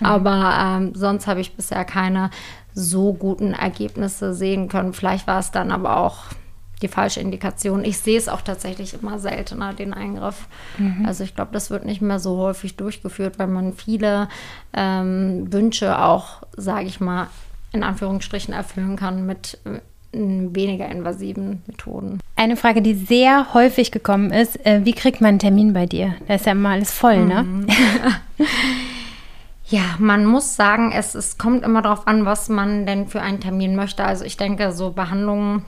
[0.00, 0.06] Mhm.
[0.06, 2.30] aber ähm, sonst habe ich bisher keine
[2.74, 4.92] so guten Ergebnisse sehen können.
[4.92, 6.24] Vielleicht war es dann aber auch
[6.82, 7.84] die falsche Indikation.
[7.84, 10.48] Ich sehe es auch tatsächlich immer seltener, den Eingriff.
[10.76, 11.04] Mhm.
[11.06, 14.28] Also ich glaube, das wird nicht mehr so häufig durchgeführt, weil man viele
[14.72, 17.28] ähm, Wünsche auch, sage ich mal,
[17.72, 19.80] in Anführungsstrichen erfüllen kann mit äh,
[20.12, 22.20] weniger invasiven Methoden.
[22.36, 26.14] Eine Frage, die sehr häufig gekommen ist, äh, wie kriegt man einen Termin bei dir?
[26.28, 27.42] Da ist ja immer alles voll, ne?
[27.42, 27.66] mhm.
[27.66, 27.74] ne?
[29.66, 33.40] Ja, man muss sagen, es, es kommt immer darauf an, was man denn für einen
[33.40, 34.04] Termin möchte.
[34.04, 35.64] Also ich denke, so Behandlungen,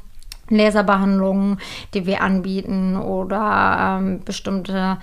[0.50, 1.58] Laserbehandlungen,
[1.94, 4.98] die wir anbieten oder ähm, bestimmte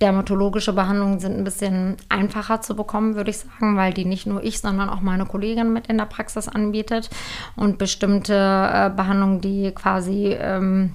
[0.00, 4.42] dermatologische Behandlungen sind ein bisschen einfacher zu bekommen, würde ich sagen, weil die nicht nur
[4.42, 7.08] ich, sondern auch meine Kollegin mit in der Praxis anbietet.
[7.54, 10.92] Und bestimmte äh, Behandlungen, die quasi ähm,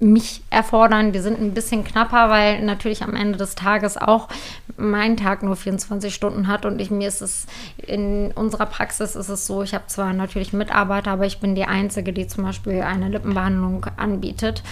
[0.00, 1.12] mich erfordern.
[1.12, 4.28] Die sind ein bisschen knapper, weil natürlich am Ende des Tages auch
[4.78, 7.46] mein Tag nur 24 Stunden hat und ich mir ist es
[7.76, 11.64] in unserer Praxis ist es so, ich habe zwar natürlich Mitarbeiter, aber ich bin die
[11.64, 14.62] einzige, die zum Beispiel eine Lippenbehandlung anbietet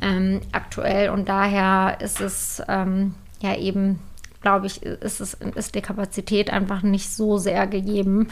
[0.00, 4.00] ähm, aktuell und daher ist es ähm, ja eben,
[4.40, 8.28] glaube ich, ist es ist die Kapazität einfach nicht so sehr gegeben.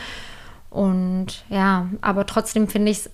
[0.71, 3.11] Und ja, aber trotzdem finde ich es,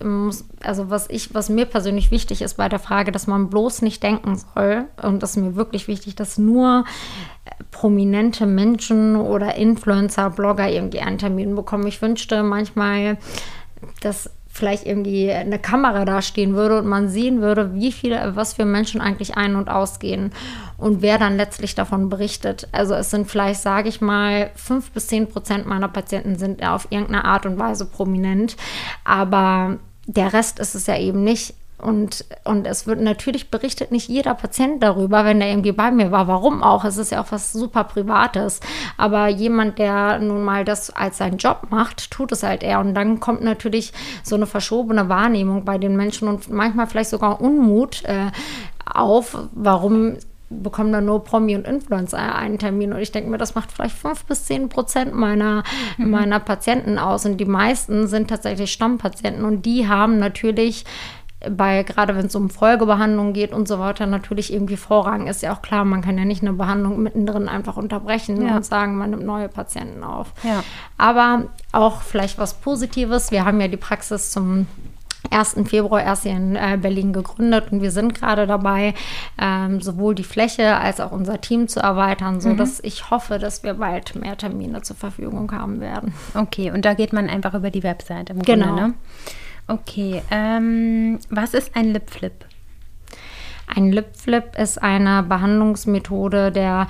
[0.61, 4.03] also was ich, was mir persönlich wichtig ist bei der Frage, dass man bloß nicht
[4.03, 6.85] denken soll, und das ist mir wirklich wichtig, dass nur
[7.71, 11.87] prominente Menschen oder Influencer, Blogger irgendwie einen Termin bekommen.
[11.87, 13.17] Ich wünschte manchmal,
[14.01, 18.53] dass vielleicht irgendwie eine Kamera da stehen würde und man sehen würde, wie viele, was
[18.53, 20.31] für Menschen eigentlich ein- und ausgehen
[20.77, 22.67] und wer dann letztlich davon berichtet.
[22.71, 26.87] Also es sind vielleicht, sage ich mal, fünf bis zehn Prozent meiner Patienten sind auf
[26.89, 28.57] irgendeine Art und Weise prominent,
[29.03, 29.77] aber
[30.07, 31.53] der Rest ist es ja eben nicht.
[31.79, 36.11] Und, und es wird natürlich berichtet nicht jeder Patient darüber, wenn der irgendwie bei mir
[36.11, 36.27] war.
[36.27, 36.83] Warum auch?
[36.83, 38.61] Es ist ja auch was super Privates.
[38.97, 42.79] Aber jemand, der nun mal das als seinen Job macht, tut es halt eher.
[42.79, 47.39] Und dann kommt natürlich so eine verschobene Wahrnehmung bei den Menschen und manchmal vielleicht sogar
[47.39, 48.31] Unmut äh,
[48.85, 50.17] auf, warum
[50.49, 52.93] bekommen dann nur Promi und Influencer einen Termin.
[52.93, 55.63] Und ich denke mir, das macht vielleicht fünf bis zehn Prozent meiner,
[55.97, 56.09] mhm.
[56.09, 57.25] meiner Patienten aus.
[57.25, 59.43] Und die meisten sind tatsächlich Stammpatienten.
[59.43, 60.85] Und die haben natürlich
[61.49, 65.27] bei, gerade wenn es um Folgebehandlungen geht und so weiter, natürlich irgendwie Vorrang.
[65.27, 68.55] Ist ja auch klar, man kann ja nicht eine Behandlung mittendrin einfach unterbrechen ja.
[68.55, 70.33] und sagen, man nimmt neue Patienten auf.
[70.43, 70.63] Ja.
[70.97, 73.29] Aber auch vielleicht was Positives.
[73.29, 74.65] Wir haben ja die Praxis zum
[75.29, 75.57] 1.
[75.65, 78.93] Februar erst hier in äh, Berlin gegründet und wir sind gerade dabei,
[79.39, 82.87] ähm, sowohl die Fläche als auch unser Team zu erweitern, sodass mhm.
[82.87, 86.13] ich hoffe, dass wir bald mehr Termine zur Verfügung haben werden.
[86.33, 88.67] Okay, und da geht man einfach über die Webseite im genau.
[88.67, 88.93] Grunde, ne?
[89.67, 92.45] Okay, ähm, was ist ein Lipflip?
[93.73, 96.87] Ein Lipflip ist eine Behandlungsmethode der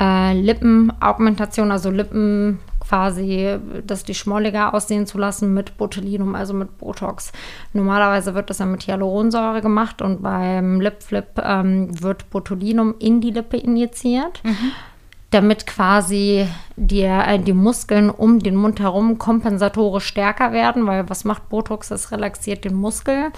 [0.00, 6.78] äh, Lippenaugmentation, also Lippen quasi, dass die schmolliger aussehen zu lassen mit Botulinum, also mit
[6.78, 7.32] Botox.
[7.72, 13.30] Normalerweise wird das ja mit Hyaluronsäure gemacht und beim Lipflip ähm, wird Botulinum in die
[13.30, 14.42] Lippe injiziert.
[14.44, 14.72] Mhm
[15.34, 21.24] damit quasi die, äh, die Muskeln um den Mund herum kompensatorisch stärker werden, weil was
[21.24, 21.88] macht Botox?
[21.88, 23.32] Das relaxiert den Muskel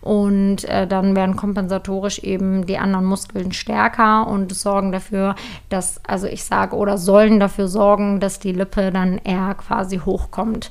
[0.00, 5.34] und äh, dann werden kompensatorisch eben die anderen Muskeln stärker und sorgen dafür,
[5.68, 10.70] dass, also ich sage, oder sollen dafür sorgen, dass die Lippe dann eher quasi hochkommt.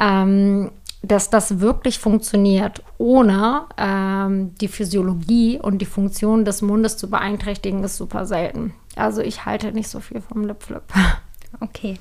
[0.00, 0.70] Ähm,
[1.06, 7.84] dass das wirklich funktioniert, ohne ähm, die Physiologie und die Funktion des Mundes zu beeinträchtigen,
[7.84, 8.74] ist super selten.
[8.96, 10.82] Also ich halte nicht so viel vom Lipflip.
[11.60, 11.94] Okay.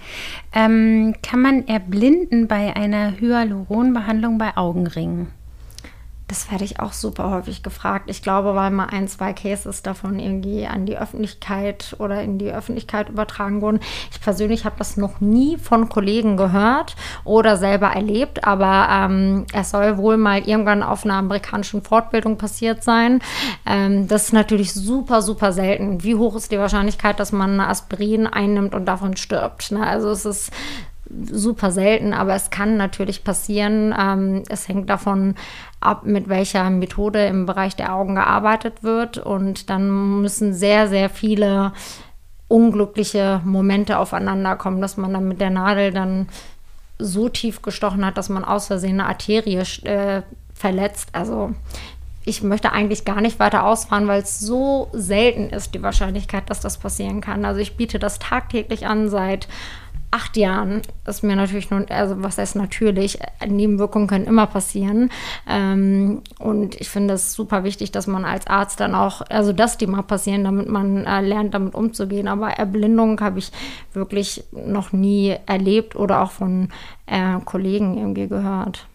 [0.51, 5.28] Ähm, kann man erblinden bei einer Hyaluronbehandlung bei Augenringen?
[6.28, 8.09] Das werde ich auch super häufig gefragt.
[8.09, 12.51] Ich glaube, weil mal ein, zwei Cases davon irgendwie an die Öffentlichkeit oder in die
[12.51, 13.80] Öffentlichkeit übertragen wurden.
[14.11, 16.95] Ich persönlich habe das noch nie von Kollegen gehört
[17.26, 22.84] oder selber erlebt, aber ähm, es soll wohl mal irgendwann auf einer amerikanischen Fortbildung passiert
[22.84, 23.19] sein.
[23.67, 26.03] Ähm, das ist natürlich super, super selten.
[26.03, 29.71] Wie hoch ist die Wahrscheinlichkeit, dass man eine Aspirin einnimmt und davon stirbt?
[29.71, 29.86] Ne?
[29.86, 30.51] Also es ist
[31.10, 33.93] super selten, aber es kann natürlich passieren.
[33.97, 35.36] Ähm, es hängt davon
[35.80, 39.18] ab, mit welcher Methode im Bereich der Augen gearbeitet wird.
[39.18, 41.74] Und dann müssen sehr, sehr viele
[42.47, 46.28] unglückliche Momente aufeinander kommen, dass man dann mit der Nadel dann
[46.97, 50.22] so tief gestochen hat, dass man aus Versehen eine Arterie äh,
[50.53, 51.10] verletzt.
[51.14, 51.53] Also
[52.24, 56.60] ich möchte eigentlich gar nicht weiter ausfahren, weil es so selten ist, die Wahrscheinlichkeit, dass
[56.60, 57.45] das passieren kann.
[57.45, 59.47] Also ich biete das tagtäglich an seit
[60.16, 65.11] acht Jahren ist mir natürlich nun, also was heißt natürlich, Nebenwirkungen können immer passieren.
[65.45, 69.78] Ähm, und ich finde es super wichtig, dass man als Arzt dann auch, also dass
[69.78, 72.30] die mal passieren, damit man äh, lernt, damit umzugehen.
[72.30, 73.51] Aber Erblindung habe ich
[73.91, 76.70] wirklich noch nie erlebt oder auch von
[77.07, 78.88] äh, Kollegen irgendwie gehört.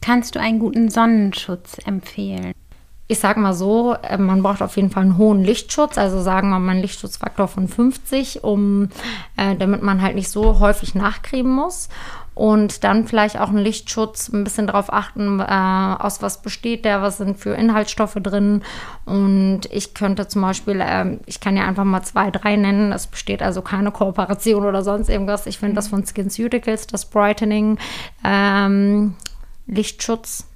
[0.00, 2.52] Kannst du einen guten Sonnenschutz empfehlen?
[3.10, 6.50] Ich sage mal so, äh, man braucht auf jeden Fall einen hohen Lichtschutz, also sagen
[6.50, 8.88] wir mal einen Lichtschutzfaktor von 50, um,
[9.36, 11.88] äh, damit man halt nicht so häufig nachcremen muss.
[12.36, 17.02] Und dann vielleicht auch einen Lichtschutz, ein bisschen darauf achten, äh, aus was besteht der,
[17.02, 18.62] was sind für Inhaltsstoffe drin.
[19.06, 22.92] Und ich könnte zum Beispiel, äh, ich kann ja einfach mal zwei, drei nennen.
[22.92, 25.46] Es besteht also keine Kooperation oder sonst irgendwas.
[25.46, 27.76] Ich finde das von SkinCeuticals, das Brightening
[28.24, 29.16] ähm,
[29.66, 30.46] Lichtschutz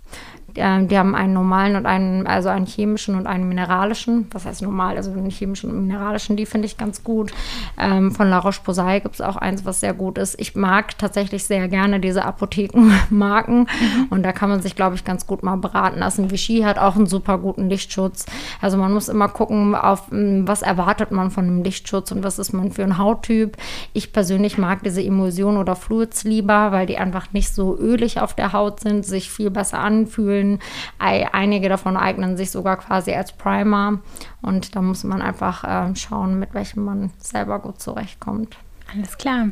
[0.56, 4.26] ähm, die haben einen normalen und einen, also einen chemischen und einen mineralischen.
[4.32, 4.96] Was heißt normal?
[4.96, 7.32] Also einen chemischen und mineralischen, die finde ich ganz gut.
[7.78, 10.38] Ähm, von La Roche-Posay gibt es auch eins, was sehr gut ist.
[10.38, 14.06] Ich mag tatsächlich sehr gerne diese Apothekenmarken mhm.
[14.10, 16.30] und da kann man sich, glaube ich, ganz gut mal beraten lassen.
[16.30, 18.26] Vichy hat auch einen super guten Lichtschutz.
[18.60, 22.38] Also man muss immer gucken, auf hm, was erwartet man von einem Lichtschutz und was
[22.38, 23.56] ist man für ein Hauttyp.
[23.92, 28.34] Ich persönlich mag diese Emulsion oder Fluids lieber, weil die einfach nicht so ölig auf
[28.34, 30.58] der Haut sind, sich viel besser anfühlen Ölen.
[30.98, 34.00] Einige davon eignen sich sogar quasi als Primer.
[34.42, 38.56] Und da muss man einfach äh, schauen, mit welchem man selber gut zurechtkommt.
[38.92, 39.48] Alles klar.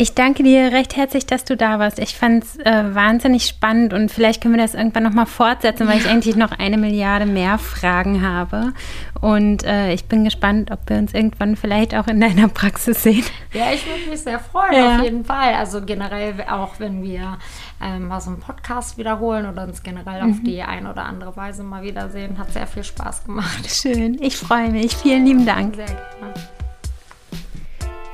[0.00, 1.98] Ich danke dir recht herzlich, dass du da warst.
[1.98, 5.98] Ich fand es äh, wahnsinnig spannend und vielleicht können wir das irgendwann nochmal fortsetzen, weil
[5.98, 8.74] ich eigentlich noch eine Milliarde mehr Fragen habe.
[9.20, 13.24] Und äh, ich bin gespannt, ob wir uns irgendwann vielleicht auch in deiner Praxis sehen.
[13.52, 14.96] Ja, ich würde mich sehr freuen, ja.
[14.96, 15.54] auf jeden Fall.
[15.54, 17.38] Also generell auch, wenn wir
[17.82, 20.30] ähm, mal so einen Podcast wiederholen oder uns generell mhm.
[20.30, 22.38] auf die eine oder andere Weise mal wiedersehen.
[22.38, 23.68] Hat sehr viel Spaß gemacht.
[23.68, 24.96] Schön, ich freue mich.
[24.96, 25.74] Vielen lieben Dank.
[25.74, 26.57] Sehr gerne.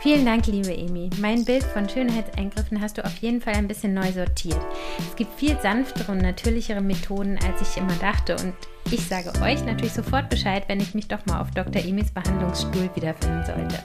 [0.04, 1.08] Vielen Dank, liebe Emi.
[1.18, 4.60] Mein Bild von Schönheitseingriffen hast du auf jeden Fall ein bisschen neu sortiert.
[4.98, 8.36] Es gibt viel sanftere und natürlichere Methoden, als ich immer dachte.
[8.36, 8.52] Und
[8.90, 11.82] ich sage euch natürlich sofort Bescheid, wenn ich mich doch mal auf Dr.
[11.82, 13.82] Emis Behandlungsstuhl wiederfinden sollte.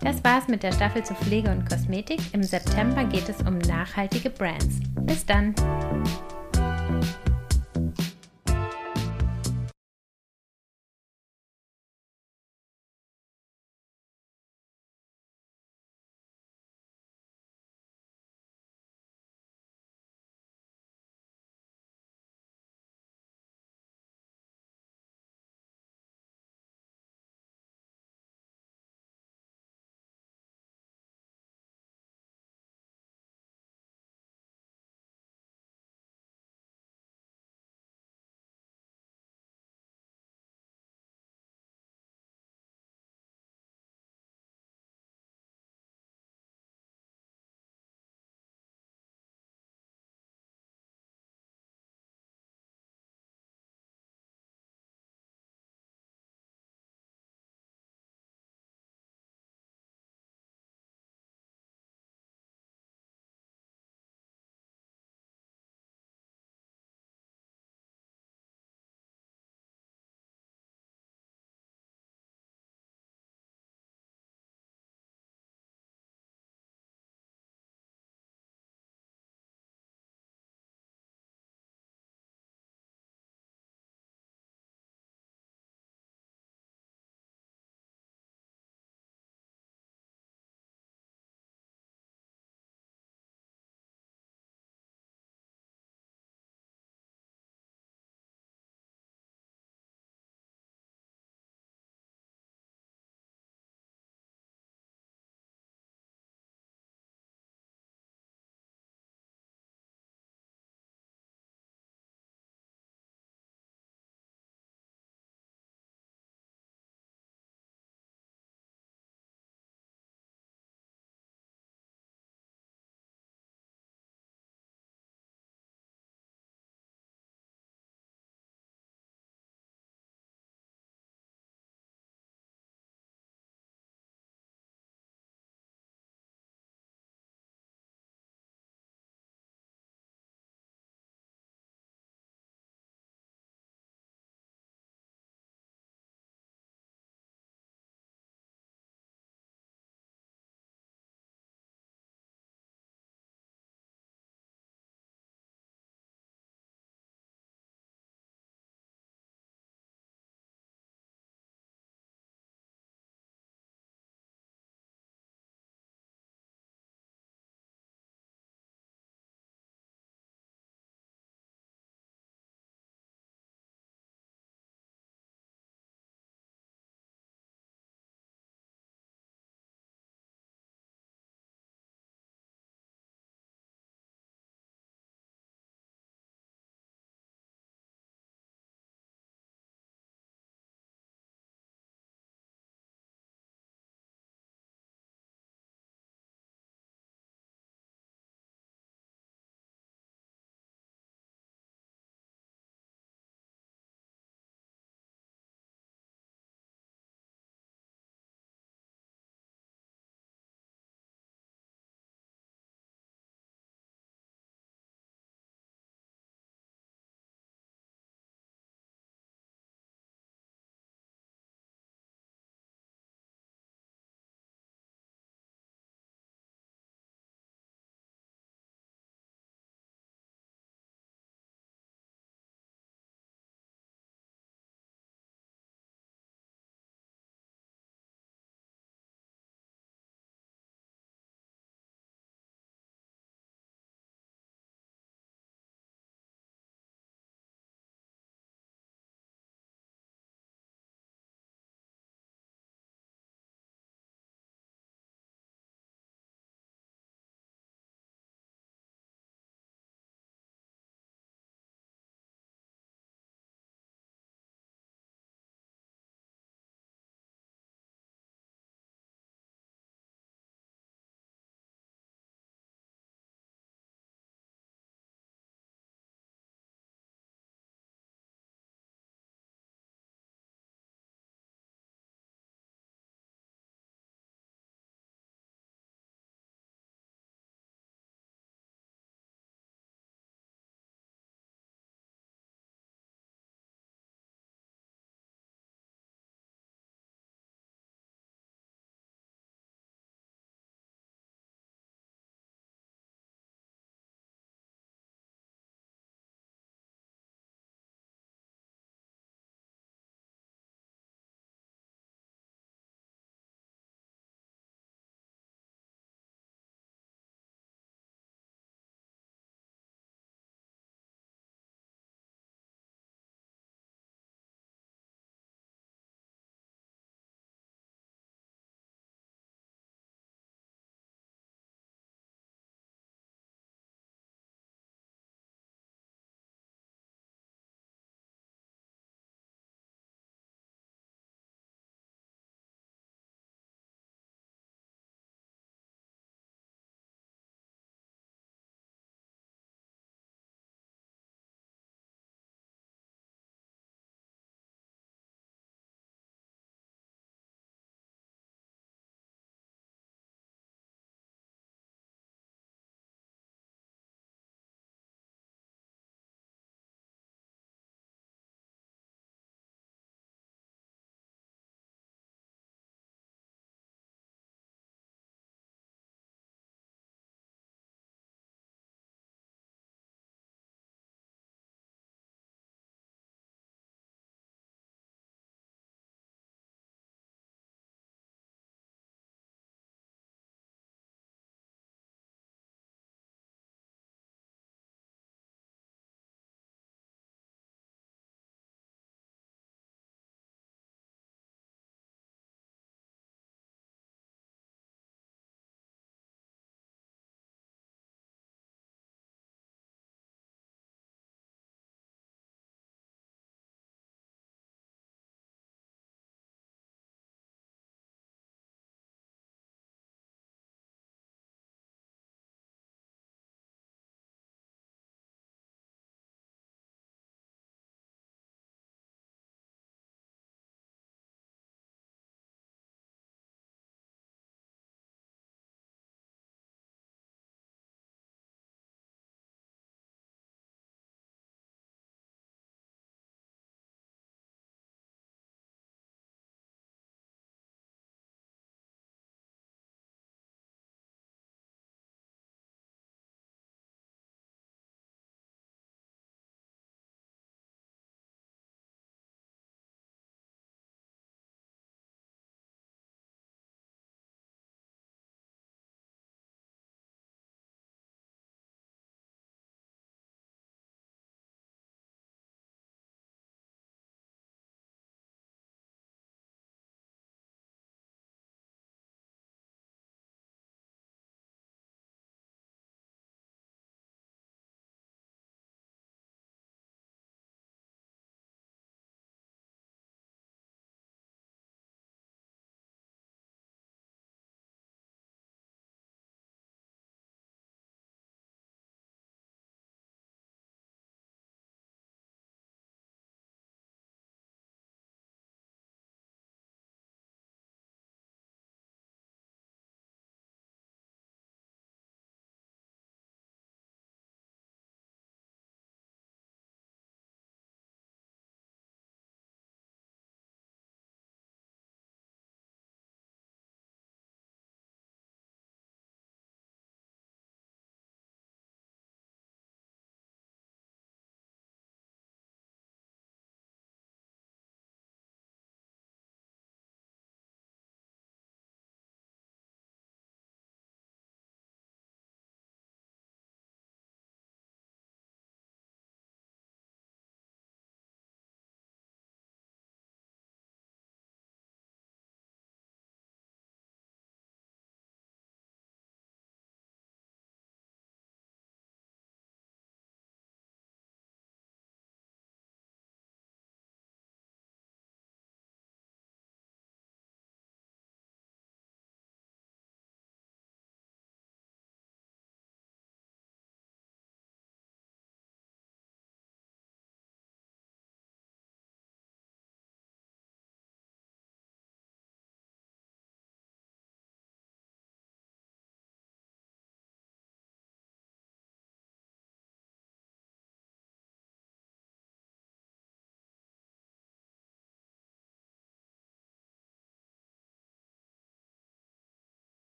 [0.00, 2.18] Das war's mit der Staffel zu Pflege und Kosmetik.
[2.32, 4.80] Im September geht es um nachhaltige Brands.
[5.02, 5.54] Bis dann!